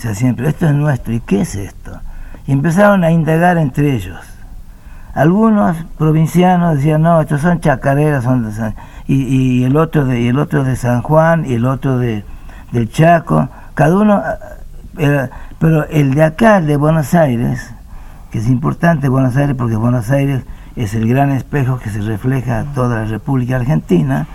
O 0.00 0.02
sea, 0.02 0.14
siempre, 0.14 0.48
esto 0.48 0.66
es 0.66 0.72
nuestro. 0.72 1.12
¿Y 1.12 1.20
qué 1.20 1.42
es 1.42 1.54
esto? 1.54 2.00
Y 2.46 2.52
empezaron 2.52 3.04
a 3.04 3.10
indagar 3.10 3.58
entre 3.58 3.94
ellos. 3.94 4.18
Algunos 5.12 5.76
provincianos 5.98 6.76
decían, 6.76 7.02
no, 7.02 7.20
estos 7.20 7.42
son 7.42 7.60
chacareras, 7.60 8.24
son 8.24 8.46
de 8.46 8.52
San... 8.52 8.74
y, 9.06 9.62
el 9.62 9.76
otro 9.76 10.06
de, 10.06 10.30
el 10.30 10.38
otro 10.38 10.64
de 10.64 10.74
San 10.76 11.02
Juan, 11.02 11.44
y 11.44 11.52
el 11.52 11.66
otro 11.66 11.98
de, 11.98 12.24
del 12.72 12.90
Chaco, 12.90 13.50
cada 13.74 13.94
uno, 13.94 14.22
eh, 14.96 15.28
pero 15.58 15.86
el 15.88 16.14
de 16.14 16.22
acá, 16.22 16.56
el 16.56 16.66
de 16.66 16.78
Buenos 16.78 17.12
Aires, 17.12 17.70
que 18.30 18.38
es 18.38 18.48
importante 18.48 19.06
Buenos 19.10 19.36
Aires 19.36 19.54
porque 19.54 19.76
Buenos 19.76 20.10
Aires 20.10 20.44
es 20.76 20.94
el 20.94 21.06
gran 21.10 21.30
espejo 21.30 21.78
que 21.78 21.90
se 21.90 22.00
refleja 22.00 22.60
a 22.60 22.64
toda 22.72 23.00
la 23.00 23.04
República 23.04 23.56
Argentina, 23.56 24.26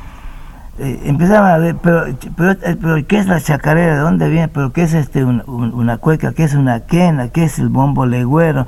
eh, 0.80 1.02
empezaba 1.06 1.54
a 1.54 1.58
ver, 1.58 1.76
pero, 1.82 2.06
pero, 2.36 2.52
eh, 2.52 2.78
pero, 2.80 3.08
¿qué 3.08 3.18
es 3.18 3.28
la 3.28 3.40
chacarera? 3.40 3.96
¿De 3.96 4.00
dónde 4.02 4.30
viene? 4.30 4.48
¿Pero 4.50 4.72
qué 4.74 4.84
es 4.84 4.94
este 4.94 5.24
una 5.24 5.98
cueca? 5.98 6.34
¿Qué 6.34 6.44
es 6.44 6.54
una 6.54 6.82
quena? 6.82 7.30
¿Qué 7.30 7.46
es 7.46 7.60
el 7.60 7.70
bombo 7.70 8.06
legüero? 8.06 8.68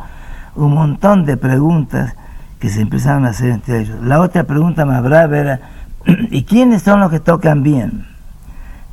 Un 0.56 0.74
montón 0.74 1.26
de 1.26 1.38
preguntas 1.38 2.16
que 2.60 2.70
se 2.70 2.82
empezaron 2.82 3.26
a 3.26 3.30
hacer 3.30 3.52
entre 3.52 3.82
ellos. 3.82 3.98
La 4.02 4.22
otra 4.22 4.44
pregunta 4.44 4.86
más 4.86 5.04
brava 5.04 5.38
era, 5.38 5.60
¿y 6.32 6.44
quiénes 6.44 6.84
son 6.84 7.00
los 7.00 7.12
que 7.12 7.20
tocan 7.20 7.62
bien? 7.62 8.06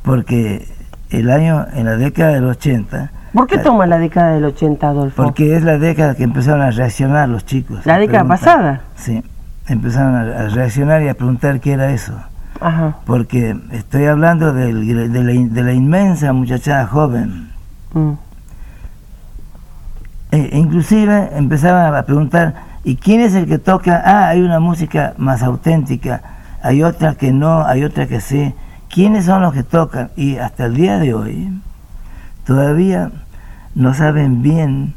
Porque 0.03 0.67
el 1.09 1.31
año, 1.31 1.65
en 1.73 1.85
la 1.85 1.95
década 1.97 2.33
del 2.33 2.45
80, 2.45 3.11
¿Por 3.35 3.47
qué 3.47 3.57
toma 3.57 3.85
la 3.85 3.97
década 3.97 4.33
del 4.33 4.45
80, 4.45 4.87
Adolfo? 4.87 5.21
Porque 5.21 5.57
es 5.57 5.63
la 5.63 5.77
década 5.77 6.15
que 6.15 6.23
empezaron 6.23 6.61
a 6.61 6.71
reaccionar 6.71 7.27
los 7.27 7.45
chicos. 7.45 7.85
¿La 7.85 7.97
década 7.97 8.23
pasada? 8.23 8.81
Sí, 8.95 9.21
empezaron 9.67 10.15
a, 10.15 10.47
reaccionar 10.47 11.03
y 11.03 11.09
a 11.09 11.15
preguntar 11.15 11.59
qué 11.59 11.73
era 11.73 11.91
eso. 11.91 12.13
Ajá. 12.61 12.97
Porque 13.05 13.57
estoy 13.71 14.05
hablando 14.05 14.53
de, 14.53 14.71
la, 14.73 15.73
inmensa 15.73 16.33
muchachada 16.33 16.87
joven. 16.87 17.51
Mm. 17.93 18.13
E, 20.31 20.57
inclusive 20.57 21.29
empezaban 21.37 21.93
a 21.93 22.03
preguntar, 22.03 22.55
¿y 22.83 22.95
quién 22.95 23.21
es 23.21 23.35
el 23.35 23.47
que 23.47 23.57
toca? 23.57 24.01
Ah, 24.05 24.29
hay 24.29 24.41
una 24.41 24.59
música 24.59 25.13
más 25.17 25.43
auténtica, 25.43 26.21
hay 26.61 26.83
otra 26.83 27.15
que 27.15 27.31
no, 27.31 27.65
hay 27.65 27.83
otra 27.83 28.07
que 28.07 28.21
sí. 28.21 28.53
¿Quiénes 28.89 29.25
son 29.25 29.41
los 29.41 29.53
que 29.53 29.63
tocan? 29.63 30.11
Y 30.15 30.37
hasta 30.37 30.65
el 30.65 30.75
día 30.75 30.97
de 30.97 31.13
hoy, 31.13 31.61
todavía 32.45 33.11
no 33.73 33.93
saben 33.93 34.41
bien 34.41 34.93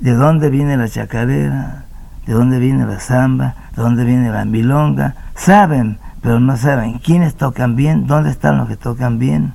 de 0.00 0.12
dónde 0.12 0.50
viene 0.50 0.76
la 0.76 0.88
chacarera, 0.88 1.84
de 2.26 2.32
dónde 2.32 2.58
viene 2.58 2.86
la 2.86 3.00
samba, 3.00 3.54
de 3.74 3.82
dónde 3.82 4.04
viene 4.04 4.30
la 4.30 4.44
milonga. 4.44 5.14
Saben, 5.34 5.98
pero 6.22 6.40
no 6.40 6.56
saben 6.56 6.98
quiénes 6.98 7.34
tocan 7.34 7.76
bien, 7.76 8.06
dónde 8.06 8.30
están 8.30 8.56
los 8.58 8.68
que 8.68 8.76
tocan 8.76 9.18
bien. 9.18 9.52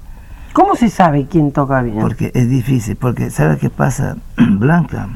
¿Cómo 0.53 0.75
se 0.75 0.89
sabe 0.89 1.27
quién 1.27 1.51
toca 1.51 1.81
bien? 1.81 1.99
Porque 1.99 2.31
es 2.35 2.49
difícil, 2.49 2.95
porque 2.95 3.29
¿sabe 3.29 3.57
qué 3.57 3.69
pasa, 3.69 4.17
Blanca? 4.37 5.07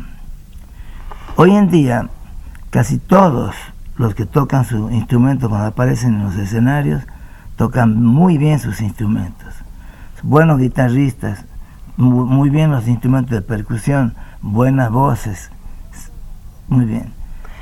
Hoy 1.35 1.51
en 1.55 1.69
día, 1.69 2.07
casi 2.69 2.97
todos 2.97 3.55
los 3.97 4.15
que 4.15 4.25
tocan 4.25 4.65
su 4.65 4.89
instrumento 4.91 5.49
cuando 5.49 5.67
aparecen 5.67 6.15
en 6.15 6.23
los 6.23 6.35
escenarios, 6.35 7.03
tocan 7.55 8.01
muy 8.03 8.37
bien 8.37 8.59
sus 8.59 8.81
instrumentos. 8.81 9.53
Buenos 10.23 10.59
guitarristas, 10.59 11.45
muy 11.97 12.49
bien 12.49 12.71
los 12.71 12.87
instrumentos 12.87 13.31
de 13.31 13.41
percusión, 13.41 14.13
buenas 14.41 14.89
voces, 14.91 15.51
muy 16.67 16.85
bien. 16.85 17.11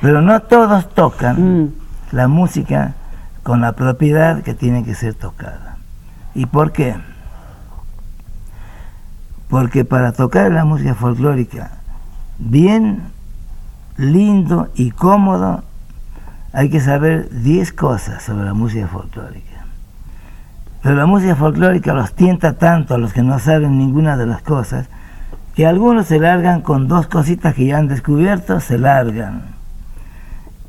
Pero 0.01 0.21
no 0.21 0.39
todos 0.41 0.93
tocan 0.93 1.63
Mm. 1.63 1.69
la 2.11 2.27
música 2.27 2.93
con 3.49 3.61
la 3.61 3.71
propiedad 3.71 4.43
que 4.43 4.53
tiene 4.53 4.83
que 4.83 4.93
ser 4.93 5.15
tocada. 5.15 5.77
¿Y 6.35 6.45
por 6.45 6.71
qué? 6.71 6.95
Porque 9.49 9.85
para 9.85 10.11
tocar 10.11 10.51
la 10.51 10.65
música 10.65 10.93
folclórica 10.93 11.71
bien, 12.37 13.01
lindo 13.97 14.69
y 14.75 14.91
cómodo, 14.91 15.63
hay 16.53 16.69
que 16.69 16.79
saber 16.79 17.27
10 17.41 17.73
cosas 17.73 18.21
sobre 18.21 18.45
la 18.45 18.53
música 18.53 18.87
folclórica. 18.87 19.65
Pero 20.83 20.93
la 20.93 21.07
música 21.07 21.35
folclórica 21.35 21.95
los 21.95 22.13
tienta 22.13 22.53
tanto 22.53 22.93
a 22.93 22.99
los 22.99 23.13
que 23.13 23.23
no 23.23 23.39
saben 23.39 23.79
ninguna 23.79 24.15
de 24.15 24.27
las 24.27 24.43
cosas, 24.43 24.89
que 25.55 25.65
algunos 25.65 26.05
se 26.05 26.19
largan 26.19 26.61
con 26.61 26.87
dos 26.87 27.07
cositas 27.07 27.55
que 27.55 27.65
ya 27.65 27.79
han 27.79 27.87
descubierto, 27.87 28.59
se 28.59 28.77
largan. 28.77 29.41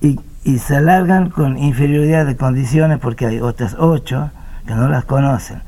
Y, 0.00 0.18
y 0.44 0.58
se 0.58 0.80
largan 0.80 1.30
con 1.30 1.58
inferioridad 1.58 2.26
de 2.26 2.36
condiciones 2.36 2.98
porque 2.98 3.26
hay 3.26 3.40
otras 3.40 3.76
ocho 3.78 4.30
que 4.66 4.74
no 4.74 4.88
las 4.88 5.04
conocen. 5.04 5.62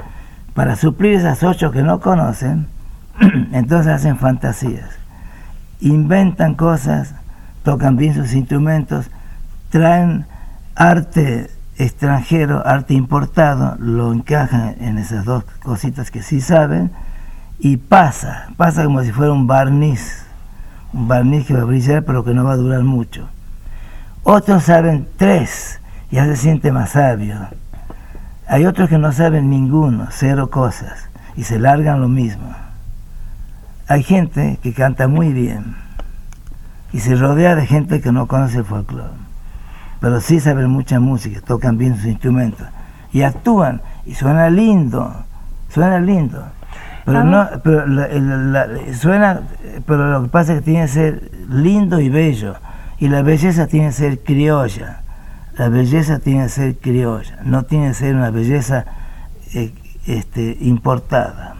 Para 0.55 0.77
suplir 0.77 1.15
esas 1.15 1.43
ocho 1.43 1.71
que 1.71 1.83
no 1.83 2.01
conocen, 2.01 2.69
entonces 3.53 3.93
hacen 3.93 4.19
fantasías. 4.19 4.89
Inventan 5.81 6.55
cosas, 6.55 7.15
tocan 7.65 7.97
bien 7.97 8.15
sus 8.15 8.33
instrumentos, 8.35 9.11
traen 9.71 10.27
arte 10.75 11.51
extranjero, 11.77 12.67
arte 12.67 12.95
importado, 12.95 13.77
lo 13.79 14.13
encajan 14.13 14.77
en 14.81 14.99
esas 14.99 15.25
dos 15.25 15.45
cositas 15.63 16.11
que 16.11 16.23
sí 16.23 16.41
saben 16.41 16.91
y 17.59 17.77
pasa, 17.77 18.49
pasa 18.57 18.85
como 18.85 19.03
si 19.03 19.13
fuera 19.13 19.33
un 19.33 19.47
barniz, 19.47 20.25
un 20.93 21.09
barniz 21.09 21.47
que 21.47 21.55
va 21.55 21.63
a 21.63 21.65
brillar 21.65 22.05
pero 22.05 22.25
que 22.25 22.35
no 22.35 22.45
va 22.45 22.53
a 22.53 22.57
durar 22.57 22.83
mucho. 22.83 23.29
Otros 24.25 24.65
saben 24.65 25.09
tres, 25.17 25.81
ya 26.11 26.25
se 26.27 26.37
siente 26.37 26.71
más 26.73 26.91
sabio. 26.91 27.37
Hay 28.47 28.67
otros 28.67 28.89
que 28.89 28.99
no 28.99 29.13
saben 29.13 29.51
ninguno, 29.51 30.09
cero 30.11 30.51
cosas, 30.51 31.09
y 31.37 31.45
se 31.45 31.59
largan 31.59 32.01
lo 32.01 32.09
mismo. 32.09 32.55
Hay 33.89 34.03
gente 34.03 34.59
que 34.63 34.73
canta 34.73 35.09
muy 35.09 35.33
bien 35.33 35.77
y 36.93 37.01
se 37.01 37.17
rodea 37.17 37.55
de 37.57 37.67
gente 37.67 38.01
que 38.01 38.13
no 38.13 38.27
conoce 38.27 38.59
el 38.59 38.65
folclore, 38.65 39.11
pero 40.01 40.21
sí 40.21 40.39
saben 40.41 40.71
mucha 40.71 41.01
música, 41.01 41.41
tocan 41.41 41.77
bien 41.79 41.97
sus 41.97 42.07
instrumentos 42.07 42.67
y 43.13 43.23
actúan 43.23 43.83
y 44.07 44.15
suena 44.15 44.51
lindo, 44.51 45.13
suena 45.69 45.99
lindo. 45.99 46.45
Pero 47.05 47.19
Ah. 47.19 47.25
no, 47.25 47.49
pero 47.65 47.87
la- 47.87 48.07
la- 48.09 48.95
suena, 48.95 49.41
pero 49.87 50.11
lo 50.13 50.23
que 50.23 50.29
pasa 50.29 50.53
es 50.53 50.61
que 50.61 50.65
tiene 50.65 50.83
que 50.83 50.89
ser 50.89 51.31
lindo 51.51 51.99
y 52.01 52.09
bello 52.09 52.55
y 53.03 53.09
la 53.09 53.23
belleza 53.23 53.67
tiene 53.67 53.89
que 53.89 53.95
ser 53.95 54.21
criolla. 54.21 55.03
La 55.59 55.69
belleza 55.69 56.21
tiene 56.21 56.45
que 56.45 56.49
ser 56.51 56.77
criolla, 56.77 57.41
no 57.43 57.65
tiene 57.65 57.89
que 57.89 57.95
ser 57.95 58.15
una 58.15 58.31
belleza 58.31 58.85
eh, 59.55 59.75
este, 60.07 60.57
importada. 60.61 61.57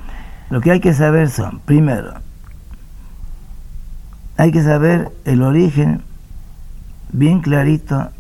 Lo 0.51 0.61
que 0.61 0.71
hay 0.71 0.79
que 0.79 0.95
saber 0.95 1.31
son, 1.31 1.59
primero, 1.59 2.15
hay 4.37 4.53
que 4.53 4.63
saber 4.63 5.11
el 5.25 5.43
origen 5.43 6.03
bien 7.11 7.41
clarito 7.41 8.11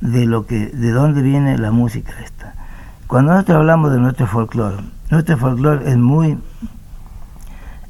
de 0.00 0.24
lo 0.24 0.46
que, 0.46 0.68
de 0.68 0.92
dónde 0.92 1.22
viene 1.22 1.58
la 1.58 1.72
música 1.72 2.12
esta. 2.24 2.54
Cuando 3.08 3.32
nosotros 3.32 3.56
hablamos 3.56 3.90
de 3.90 3.98
nuestro 3.98 4.28
folclore, 4.28 4.76
nuestro 5.10 5.36
folclore 5.38 5.90
es 5.90 5.96
muy, 5.96 6.38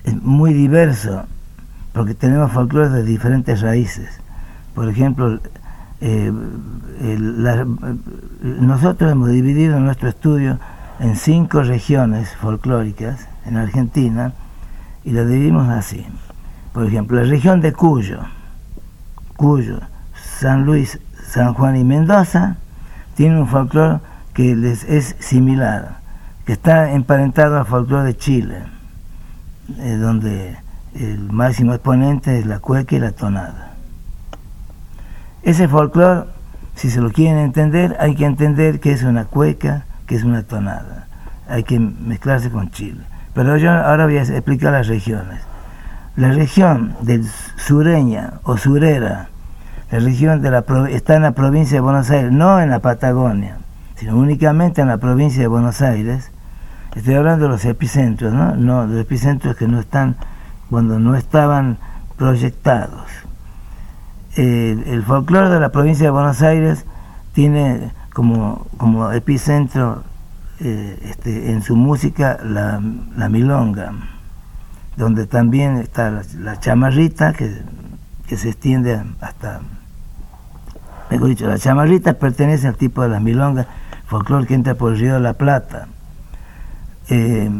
es 0.05 0.23
muy 0.23 0.55
diverso, 0.55 1.27
porque 1.93 2.15
tenemos 2.15 2.51
folclore 2.51 2.89
de 2.89 3.03
diferentes 3.03 3.61
raíces. 3.61 4.24
Por 4.75 4.89
ejemplo, 4.89 5.39
eh, 6.01 6.33
nosotros 8.43 9.13
hemos 9.13 9.31
dividido 9.31 9.79
nuestro 9.81 10.09
estudio 10.09 10.59
en 11.01 11.17
cinco 11.17 11.63
regiones 11.63 12.35
folclóricas 12.37 13.27
en 13.47 13.57
Argentina 13.57 14.33
y 15.05 15.11
la 15.11 15.25
dividimos 15.25 15.69
así. 15.69 16.07
Por 16.73 16.87
ejemplo, 16.87 17.23
la 17.23 17.29
región 17.29 17.61
de 17.61 17.73
Cuyo, 17.73 18.21
Cuyo, 19.37 19.81
San 20.15 20.65
Luis, 20.65 20.99
San 21.27 21.55
Juan 21.55 21.77
y 21.77 21.85
Mendoza, 21.85 22.57
tiene 23.15 23.41
un 23.41 23.47
folclore 23.47 24.01
que 24.33 24.57
les 24.57 24.85
es 24.85 25.15
similar, 25.21 25.99
que 26.45 26.55
está 26.55 26.93
emparentado 26.93 27.59
al 27.59 27.67
folclore 27.67 28.07
de 28.07 28.17
Chile, 28.17 28.59
eh, 29.79 29.97
donde 29.97 30.57
el 30.95 31.33
máximo 31.33 31.75
exponente 31.75 32.41
es 32.41 32.47
la 32.47 32.59
cueca 32.59 32.97
y 32.97 32.99
la 32.99 33.13
tonada. 33.13 33.74
Ese 35.45 35.69
folclore, 35.69 36.25
si 36.75 36.89
se 36.89 37.03
lo 37.03 37.13
quieren 37.13 37.37
entender, 37.37 37.99
hay 38.01 38.15
que 38.15 38.25
entender 38.25 38.81
que 38.81 38.93
es 38.93 39.03
una 39.03 39.27
cueca, 39.27 39.85
que 40.07 40.15
es 40.15 40.25
una 40.25 40.43
tonada. 40.43 41.07
Hay 41.47 41.65
que 41.65 41.79
mezclarse 41.79 42.51
con 42.51 42.71
Chile. 42.71 43.03
Pero 43.35 43.59
yo 43.59 43.71
ahora 43.71 44.07
voy 44.07 44.17
a 44.17 44.23
explicar 44.23 44.73
las 44.73 44.87
regiones. 44.87 45.43
La 46.17 46.33
región 46.33 46.97
del 47.03 47.27
sureña 47.57 48.41
o 48.45 48.57
surera, 48.57 49.29
la 49.91 49.99
región 49.99 50.41
de 50.41 50.51
la 50.51 50.65
está 50.89 51.17
en 51.17 51.23
la 51.23 51.33
provincia 51.33 51.77
de 51.77 51.81
Buenos 51.83 52.11
Aires, 52.11 52.33
no 52.33 52.59
en 52.59 52.71
la 52.71 52.79
Patagonia, 52.79 53.59
sino 53.97 54.17
únicamente 54.17 54.81
en 54.81 54.89
la 54.89 54.97
provincia 54.97 55.43
de 55.43 55.49
Buenos 55.49 55.83
Aires. 55.83 56.31
Estoy 56.97 57.17
hablando 57.17 57.45
de 57.45 57.51
los 57.51 57.65
epicentros, 57.67 58.33
¿no? 58.33 58.57
No, 58.57 58.87
los 58.87 58.99
epicentros 58.99 59.57
que 59.57 59.69
no 59.69 59.79
están, 59.79 60.17
cuando 60.71 60.99
no 60.99 61.17
estaban 61.17 61.77
proyectados. 62.17 63.25
El, 64.37 65.03
folclore 65.05 65.49
de 65.49 65.61
la 65.61 65.71
provincia 65.71 66.07
de 66.07 66.11
Buenos 66.11 66.43
Aires 66.43 66.85
tiene 67.33 67.93
como, 68.13 68.67
como 68.77 69.13
epicentro 69.13 70.03
eh, 70.61 70.99
este, 71.05 71.53
en 71.53 71.63
su 71.63 71.77
música 71.77 72.39
la, 72.45 72.83
la 73.17 73.29
milonga, 73.29 73.93
donde 74.97 75.27
también 75.27 75.77
está 75.77 76.11
la, 76.11 76.23
la 76.39 76.61
chamarrita 76.61 77.33
que, 77.33 77.63
que 78.27 78.37
se 78.37 78.51
extiende 78.51 79.03
hasta, 79.21 79.61
mejor 81.11 81.29
dicho, 81.29 81.47
la 81.47 81.59
chamarrita 81.59 82.15
pertenece 82.15 82.67
al 82.69 82.77
tipo 82.77 83.03
de 83.03 83.09
las 83.09 83.23
milongas, 83.23 83.67
folclore 84.07 84.47
que 84.47 84.55
entra 84.55 84.75
por 84.75 84.93
el 84.93 84.99
río 84.99 85.15
de 85.15 85.21
la 85.21 85.35
Plata. 85.35 85.89
Eh, 87.09 87.51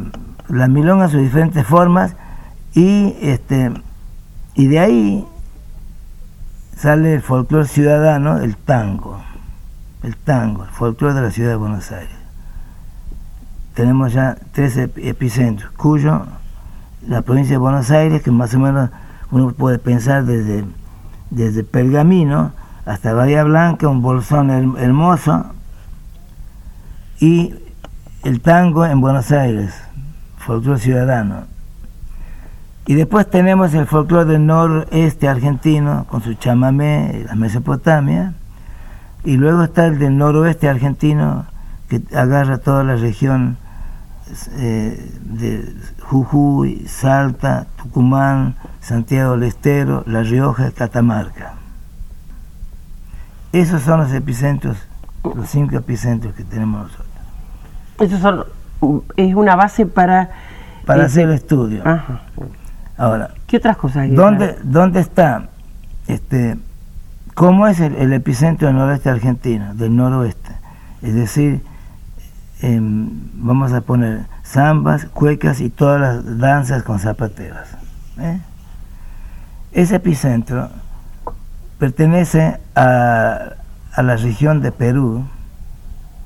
las 0.49 0.69
milongas 0.69 1.11
sus 1.11 1.21
diferentes 1.21 1.67
formas 1.67 2.17
y 2.75 3.17
este 3.21 3.73
y 4.55 4.69
de 4.69 4.79
ahí 4.79 5.27
sale 6.77 7.15
el 7.15 7.23
folclore 7.23 7.67
ciudadano, 7.67 8.39
el 8.39 8.57
tango, 8.57 9.21
el 10.03 10.17
tango, 10.17 10.65
el 10.65 10.71
folclore 10.71 11.15
de 11.15 11.23
la 11.23 11.31
ciudad 11.31 11.51
de 11.51 11.57
Buenos 11.57 11.91
Aires. 11.93 12.15
Tenemos 13.75 14.13
ya 14.13 14.37
tres 14.53 14.77
ep- 14.77 14.99
epicentros, 14.99 15.71
Cuyo, 15.73 16.27
la 17.09 17.23
provincia 17.23 17.55
de 17.55 17.59
Buenos 17.59 17.91
Aires, 17.91 18.23
que 18.23 18.31
más 18.31 18.55
o 18.55 18.59
menos 18.59 18.91
uno 19.31 19.51
puede 19.53 19.79
pensar 19.79 20.25
desde, 20.25 20.65
desde 21.31 21.65
Pergamino 21.65 22.53
hasta 22.87 23.13
Bahía 23.15 23.43
Blanca, 23.45 23.89
un 23.89 24.03
bolsón 24.03 24.51
her- 24.51 24.79
hermoso, 24.83 25.47
y 27.21 27.55
el 28.23 28.41
tango 28.41 28.85
en 28.87 29.01
Buenos 29.01 29.31
Aires, 29.33 29.75
folclore 30.39 30.79
ciudadano. 30.81 31.45
Y 32.87 32.95
después 32.95 33.29
tenemos 33.31 33.73
el 33.73 33.87
folclore 33.87 34.31
del 34.31 34.45
noreste 34.45 35.27
argentino, 35.27 36.05
con 36.09 36.23
su 36.23 36.35
chamamé, 36.35 37.25
la 37.27 37.35
Mesopotamia, 37.35 38.35
y 39.25 39.39
luego 39.39 39.65
está 39.65 39.87
el 39.87 39.99
del 39.99 40.19
noroeste 40.19 40.69
argentino, 40.69 41.47
que 41.89 42.03
agarra 42.15 42.59
toda 42.59 42.85
la 42.85 42.97
región 42.97 43.57
eh, 44.59 45.13
de 45.23 45.75
Jujuy, 46.03 46.87
Salta, 46.87 47.67
Tucumán, 47.77 48.57
Santiago 48.81 49.33
del 49.33 49.45
Estero, 49.45 50.03
La 50.07 50.23
Rioja, 50.23 50.71
Catamarca. 50.71 51.55
Esos 53.53 53.81
son 53.81 54.01
los 54.01 54.13
epicentros, 54.13 54.77
los 55.23 55.49
cinco 55.49 55.77
epicentros 55.77 56.35
que 56.35 56.45
tenemos 56.45 56.83
nosotros. 56.83 57.09
Eso 58.01 58.19
son, 58.19 59.05
es 59.17 59.35
una 59.35 59.57
base 59.57 59.87
para... 59.87 60.31
Para 60.85 61.07
hacer 61.07 61.29
el 61.29 61.35
estudio. 61.35 61.81
Ajá. 61.87 62.21
Ahora, 62.97 63.31
¿Qué 63.47 63.57
otras 63.57 63.77
cosas 63.77 64.03
hay? 64.05 64.11
¿dónde, 64.15 64.57
¿dónde 64.63 65.01
está? 65.01 65.49
Este, 66.07 66.57
¿Cómo 67.35 67.67
es 67.67 67.81
el, 67.81 67.95
el 67.97 68.13
epicentro 68.13 68.69
del 68.69 68.77
noroeste 68.77 69.11
argentino, 69.11 69.75
del 69.75 69.97
noroeste? 69.97 70.51
Es 71.03 71.15
decir, 71.15 71.63
em, 72.63 73.11
vamos 73.35 73.73
a 73.73 73.81
poner 73.81 74.27
zambas, 74.45 75.07
cuecas 75.07 75.61
y 75.61 75.71
todas 75.71 76.01
las 76.01 76.39
danzas 76.39 76.83
con 76.85 76.99
zapateras. 77.01 77.69
¿eh? 78.19 78.39
Ese 79.73 79.97
epicentro 79.97 80.71
pertenece 81.79 82.59
a, 82.77 83.39
a 83.93 84.03
la 84.03 84.17
región 84.17 84.61
de 84.61 84.71
Perú, 84.73 85.25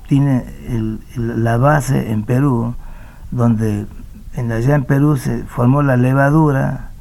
tiene 0.07 0.43
el- 0.67 0.99
el- 1.15 1.43
la 1.43 1.57
base 1.57 2.11
en 2.11 2.23
Perú, 2.23 2.75
donde 3.31 3.85
en, 4.35 4.51
allá 4.51 4.75
en 4.75 4.83
Perú 4.83 5.17
se 5.17 5.43
formó 5.43 5.81
la 5.81 5.97
levadura, 5.97 6.91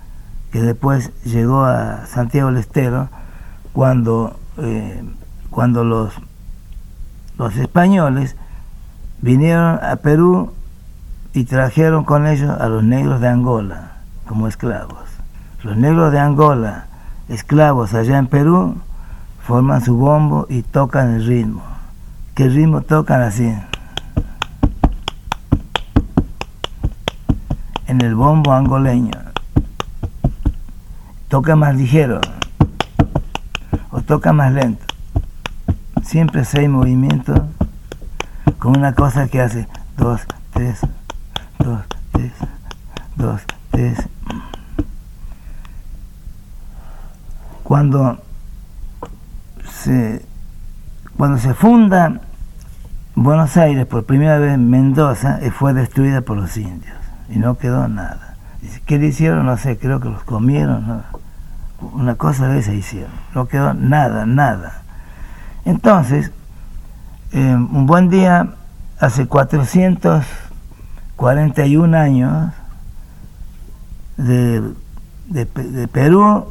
que 0.52 0.62
después 0.62 1.12
llegó 1.24 1.64
a 1.64 2.06
Santiago 2.06 2.48
del 2.48 2.58
Estero, 2.58 3.08
cuando, 3.72 4.38
eh, 4.56 5.04
cuando 5.50 5.84
los, 5.84 6.14
los 7.36 7.56
españoles 7.56 8.36
vinieron 9.20 9.78
a 9.82 9.96
Perú 9.96 10.52
y 11.32 11.44
trajeron 11.44 12.04
con 12.04 12.26
ellos 12.26 12.58
a 12.58 12.68
los 12.68 12.82
negros 12.82 13.20
de 13.20 13.28
Angola 13.28 13.92
como 14.26 14.48
esclavos. 14.48 15.04
Los 15.62 15.76
negros 15.76 16.12
de 16.12 16.18
Angola, 16.18 16.86
esclavos 17.28 17.94
allá 17.94 18.18
en 18.18 18.26
Perú, 18.26 18.76
forman 19.42 19.82
su 19.82 19.96
bombo 19.96 20.46
y 20.48 20.62
tocan 20.62 21.14
el 21.14 21.26
ritmo. 21.26 21.62
¿Qué 22.34 22.48
ritmo 22.48 22.82
tocan 22.82 23.22
así? 23.22 23.52
En 27.88 28.02
el 28.02 28.14
bombo 28.14 28.52
angoleño. 28.52 29.10
Toca 31.28 31.56
más 31.56 31.74
ligero 31.74 32.20
o 33.90 34.02
toca 34.02 34.34
más 34.34 34.52
lento. 34.52 34.84
Siempre 36.02 36.44
seis 36.44 36.68
movimientos 36.68 37.40
con 38.58 38.76
una 38.76 38.92
cosa 38.94 39.26
que 39.28 39.40
hace 39.40 39.66
dos, 39.96 40.20
tres, 40.52 40.80
dos, 41.58 41.80
tres, 42.12 42.32
dos, 43.16 43.40
tres. 43.70 44.06
Cuando 47.62 48.18
se, 49.66 50.26
cuando 51.16 51.38
se 51.38 51.54
funda 51.54 52.20
Buenos 53.14 53.56
Aires 53.56 53.86
por 53.86 54.04
primera 54.04 54.36
vez 54.36 54.58
Mendoza 54.58 55.38
eh, 55.40 55.50
fue 55.50 55.72
destruida 55.72 56.20
por 56.20 56.36
los 56.36 56.54
indios 56.58 57.07
y 57.28 57.38
no 57.38 57.58
quedó 57.58 57.88
nada. 57.88 58.36
¿Qué 58.86 58.98
le 58.98 59.06
hicieron? 59.06 59.46
No 59.46 59.56
sé, 59.56 59.78
creo 59.78 60.00
que 60.00 60.08
los 60.08 60.24
comieron. 60.24 61.04
Una 61.80 62.16
cosa 62.16 62.48
de 62.48 62.58
esa 62.58 62.72
hicieron. 62.72 63.12
No 63.34 63.46
quedó 63.46 63.72
nada, 63.74 64.26
nada. 64.26 64.82
Entonces, 65.64 66.32
eh, 67.32 67.54
un 67.54 67.86
buen 67.86 68.10
día, 68.10 68.54
hace 68.98 69.26
441 69.26 71.96
años, 71.96 72.52
de, 74.16 74.74
Perú 75.92 76.46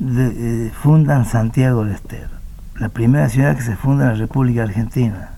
eh, 0.00 0.70
fundan 0.80 1.24
Santiago 1.24 1.84
del 1.84 1.94
Estero, 1.94 2.28
la 2.76 2.88
primera 2.88 3.28
ciudad 3.28 3.56
que 3.56 3.62
se 3.62 3.74
funda 3.74 4.04
en 4.04 4.12
la 4.12 4.18
República 4.18 4.62
Argentina, 4.62 5.30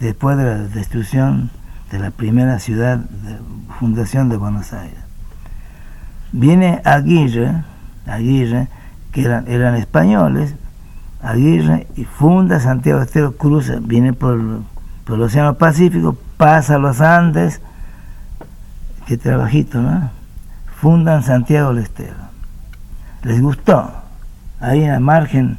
después 0.00 0.36
de 0.36 0.44
la 0.44 0.58
destrucción 0.58 1.52
de 1.92 1.98
la 1.98 2.10
primera 2.10 2.58
ciudad 2.58 2.96
de 2.96 3.38
fundación 3.78 4.30
de 4.30 4.38
Buenos 4.38 4.72
Aires. 4.72 4.98
Viene 6.32 6.80
Aguirre, 6.84 7.62
Aguirre, 8.06 8.68
que 9.12 9.20
eran, 9.22 9.74
españoles, 9.76 10.54
Aguirre 11.22 11.86
y 11.94 12.04
funda 12.04 12.60
Santiago 12.60 13.02
Estero, 13.02 13.36
cruza, 13.36 13.74
viene 13.78 14.14
por, 14.14 14.40
por 15.04 15.16
el 15.16 15.22
Océano 15.22 15.58
Pacífico, 15.58 16.16
pasa 16.38 16.78
los 16.78 17.02
Andes, 17.02 17.60
qué 19.06 19.18
trabajito, 19.18 19.82
¿no? 19.82 20.10
Fundan 20.80 21.22
Santiago 21.22 21.74
del 21.74 21.84
Estero. 21.84 22.16
Les 23.22 23.40
gustó, 23.42 23.92
ahí 24.60 24.82
en 24.82 24.92
la 24.92 25.00
margen 25.00 25.58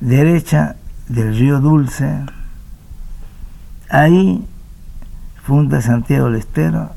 derecha 0.00 0.76
del 1.08 1.36
río 1.36 1.60
Dulce, 1.60 2.24
ahí 3.90 4.42
funda 5.46 5.80
Santiago 5.80 6.26
del 6.26 6.40
Estero, 6.40 6.90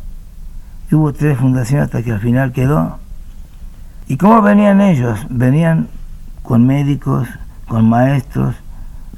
hubo 0.91 1.13
tres 1.13 1.38
fundaciones 1.38 1.85
hasta 1.85 2.01
que 2.01 2.12
al 2.12 2.19
final 2.19 2.51
quedó. 2.51 2.97
¿Y 4.07 4.17
cómo 4.17 4.41
venían 4.41 4.81
ellos? 4.81 5.19
Venían 5.29 5.88
con 6.41 6.65
médicos, 6.65 7.27
con 7.67 7.88
maestros, 7.88 8.55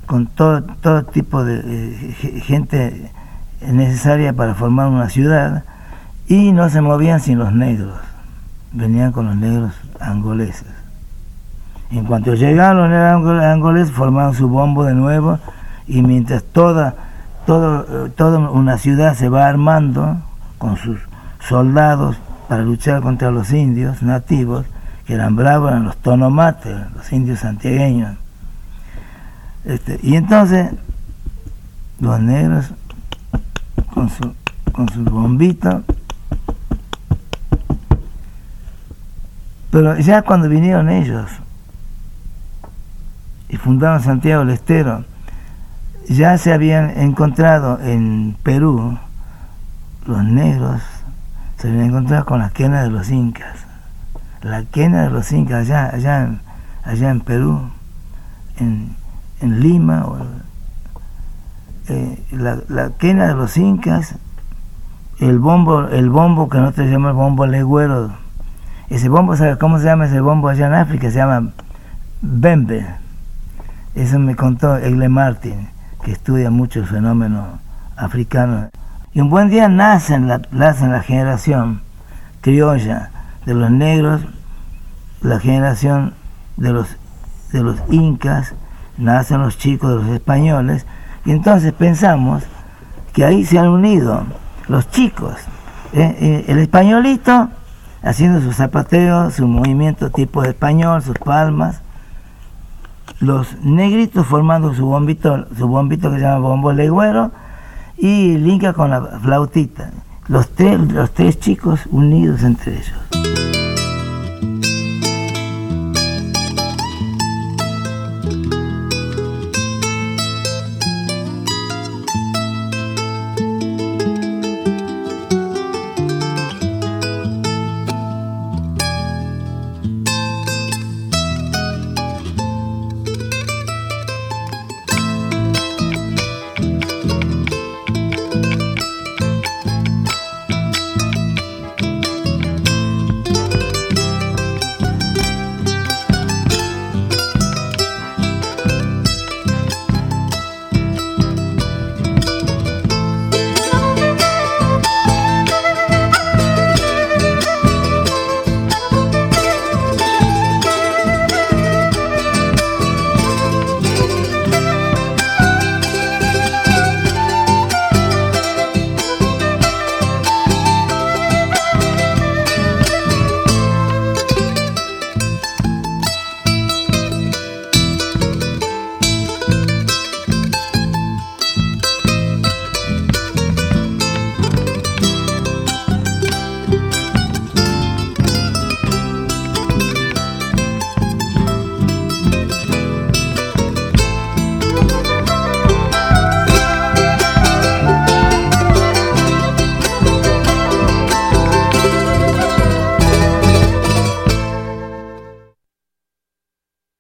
con 0.06 0.28
todo, 0.28 0.64
todo 0.64 1.04
tipo 1.06 1.46
de 1.46 1.62
eh, 1.64 2.42
gente 2.44 3.10
necesaria 3.62 4.34
para 4.34 4.54
formar 4.54 4.88
una 4.88 5.08
ciudad 5.10 5.64
y 6.28 6.52
no 6.52 6.70
se 6.70 6.82
movían 6.82 7.22
sin 7.22 7.40
los 7.40 7.54
negros, 7.54 7.98
venían 8.74 9.14
con 9.14 9.28
los 9.28 9.38
negros 9.38 9.72
angoleses. 10.02 10.68
En 11.90 12.04
cuanto 12.04 12.34
llegaron 12.34 12.92
los 12.92 13.40
negros 13.40 13.92
formaron 13.92 14.34
su 14.34 14.50
bombo 14.50 14.84
de 14.84 14.94
nuevo 14.94 15.40
y 15.88 16.02
mientras 16.02 16.44
toda, 16.44 16.96
todo, 17.46 18.10
toda 18.12 18.40
una 18.40 18.78
ciudad 18.78 19.16
se 19.16 19.30
va 19.30 19.48
armando 19.48 20.18
con 20.58 20.78
sus 20.78 21.00
soldados 21.40 22.18
para 22.48 22.64
luchar 22.64 23.02
contra 23.02 23.32
los 23.32 23.52
indios 23.52 24.02
nativos, 24.04 24.66
que 25.06 25.14
eran 25.14 25.36
bravos, 25.36 25.72
eran 25.72 25.86
los 25.86 25.98
tonomates, 25.98 26.76
los 26.96 27.12
indios 27.12 27.40
santiagueños, 27.40 28.18
este, 29.66 30.00
y 30.02 30.16
entonces 30.16 30.72
los 32.00 32.20
negros 32.20 32.74
con 33.94 34.10
su, 34.10 34.34
con 34.72 34.90
sus 34.90 35.04
bombitos, 35.06 35.84
pero 39.70 39.98
ya 40.00 40.22
cuando 40.24 40.50
vinieron 40.50 40.90
ellos 40.90 41.30
y 43.50 43.58
fundaron 43.58 44.02
Santiago 44.02 44.44
del 44.44 44.56
Estero, 44.56 45.06
ya 46.12 46.38
se 46.38 46.54
habían 46.54 46.90
encontrado 47.00 47.80
en 47.82 48.36
Perú 48.44 48.98
los 50.06 50.24
negros, 50.24 50.82
se 51.58 51.70
habían 51.70 51.86
encontrado 51.86 52.26
con 52.26 52.40
la 52.40 52.50
quena 52.50 52.84
de 52.84 52.90
los 52.90 53.10
incas, 53.10 53.66
la 54.42 54.64
quena 54.64 55.04
de 55.04 55.10
los 55.10 55.32
incas 55.32 55.70
allá, 55.70 55.90
allá, 55.94 56.42
allá 56.84 57.12
en 57.12 57.22
Perú, 57.22 57.70
en, 58.58 58.96
en 59.42 59.60
Lima, 59.60 60.06
eh, 61.88 62.24
la, 62.32 62.60
la, 62.68 62.92
quena 62.92 63.28
de 63.28 63.36
los 63.36 63.58
incas, 63.58 64.16
el 65.20 65.40
bombo, 65.40 65.88
el 65.88 66.10
bombo 66.10 66.50
que 66.50 66.58
nosotros 66.58 66.90
llamamos 66.90 67.16
bombo 67.16 67.46
legüero, 67.46 68.12
ese 68.92 69.08
bombo, 69.08 69.38
¿sabe 69.38 69.58
cómo 69.58 69.80
se 69.80 69.86
llama 69.86 70.08
ese 70.08 70.20
bombo 70.20 70.50
allá 70.50 70.68
en 70.68 70.74
África? 70.74 71.10
Se 71.10 71.16
llama 71.16 71.52
Bembe. 72.22 72.86
Eso 73.96 74.20
me 74.20 74.36
contó 74.36 74.76
Egle 74.76 75.08
Martin, 75.08 75.70
que 76.04 76.12
estudia 76.12 76.50
mucho 76.50 76.80
el 76.80 76.86
fenómeno 76.86 77.60
africano. 77.96 78.70
Y 79.14 79.22
un 79.22 79.30
buen 79.30 79.50
día 79.50 79.68
nace 79.70 80.20
la, 80.20 80.42
nace 80.52 80.88
la 80.88 81.02
generación 81.02 81.82
criolla 82.42 83.12
de 83.46 83.54
los 83.54 83.70
negros, 83.72 84.22
la 85.22 85.40
generación 85.40 86.14
de 86.58 86.74
los, 86.74 86.98
de 87.52 87.62
los 87.64 87.78
incas, 87.90 88.54
nacen 88.98 89.42
los 89.42 89.58
chicos 89.58 89.90
de 89.90 89.96
los 90.04 90.14
españoles, 90.14 90.86
y 91.26 91.32
entonces 91.32 91.74
pensamos 91.74 92.44
que 93.14 93.26
ahí 93.26 93.46
se 93.46 93.60
han 93.60 93.68
unido 93.68 94.24
los 94.68 94.90
chicos. 94.90 95.36
Eh, 95.94 96.46
el 96.48 96.60
españolito 96.60 97.50
haciendo 98.02 98.42
su 98.42 98.54
zapateo, 98.54 99.30
su 99.32 99.48
movimiento 99.48 100.10
tipo 100.10 100.44
español, 100.44 101.02
sus 101.02 101.18
palmas, 101.18 101.82
los 103.22 103.56
negritos 103.62 104.26
formando 104.26 104.74
su 104.74 104.86
bombito, 104.86 105.46
su 105.56 105.68
bombito 105.68 106.10
que 106.10 106.18
se 106.18 106.24
llama 106.24 106.40
bombo 106.40 106.74
legüero, 106.74 107.32
y 107.98 108.34
el 108.34 108.74
con 108.74 108.90
la 108.90 109.02
flautita. 109.22 109.92
Los 110.28 110.50
tres, 110.50 110.80
los 110.92 111.12
tres 111.12 111.40
chicos 111.40 111.82
unidos 111.92 112.44
entre 112.44 112.74
ellos. 112.74 113.51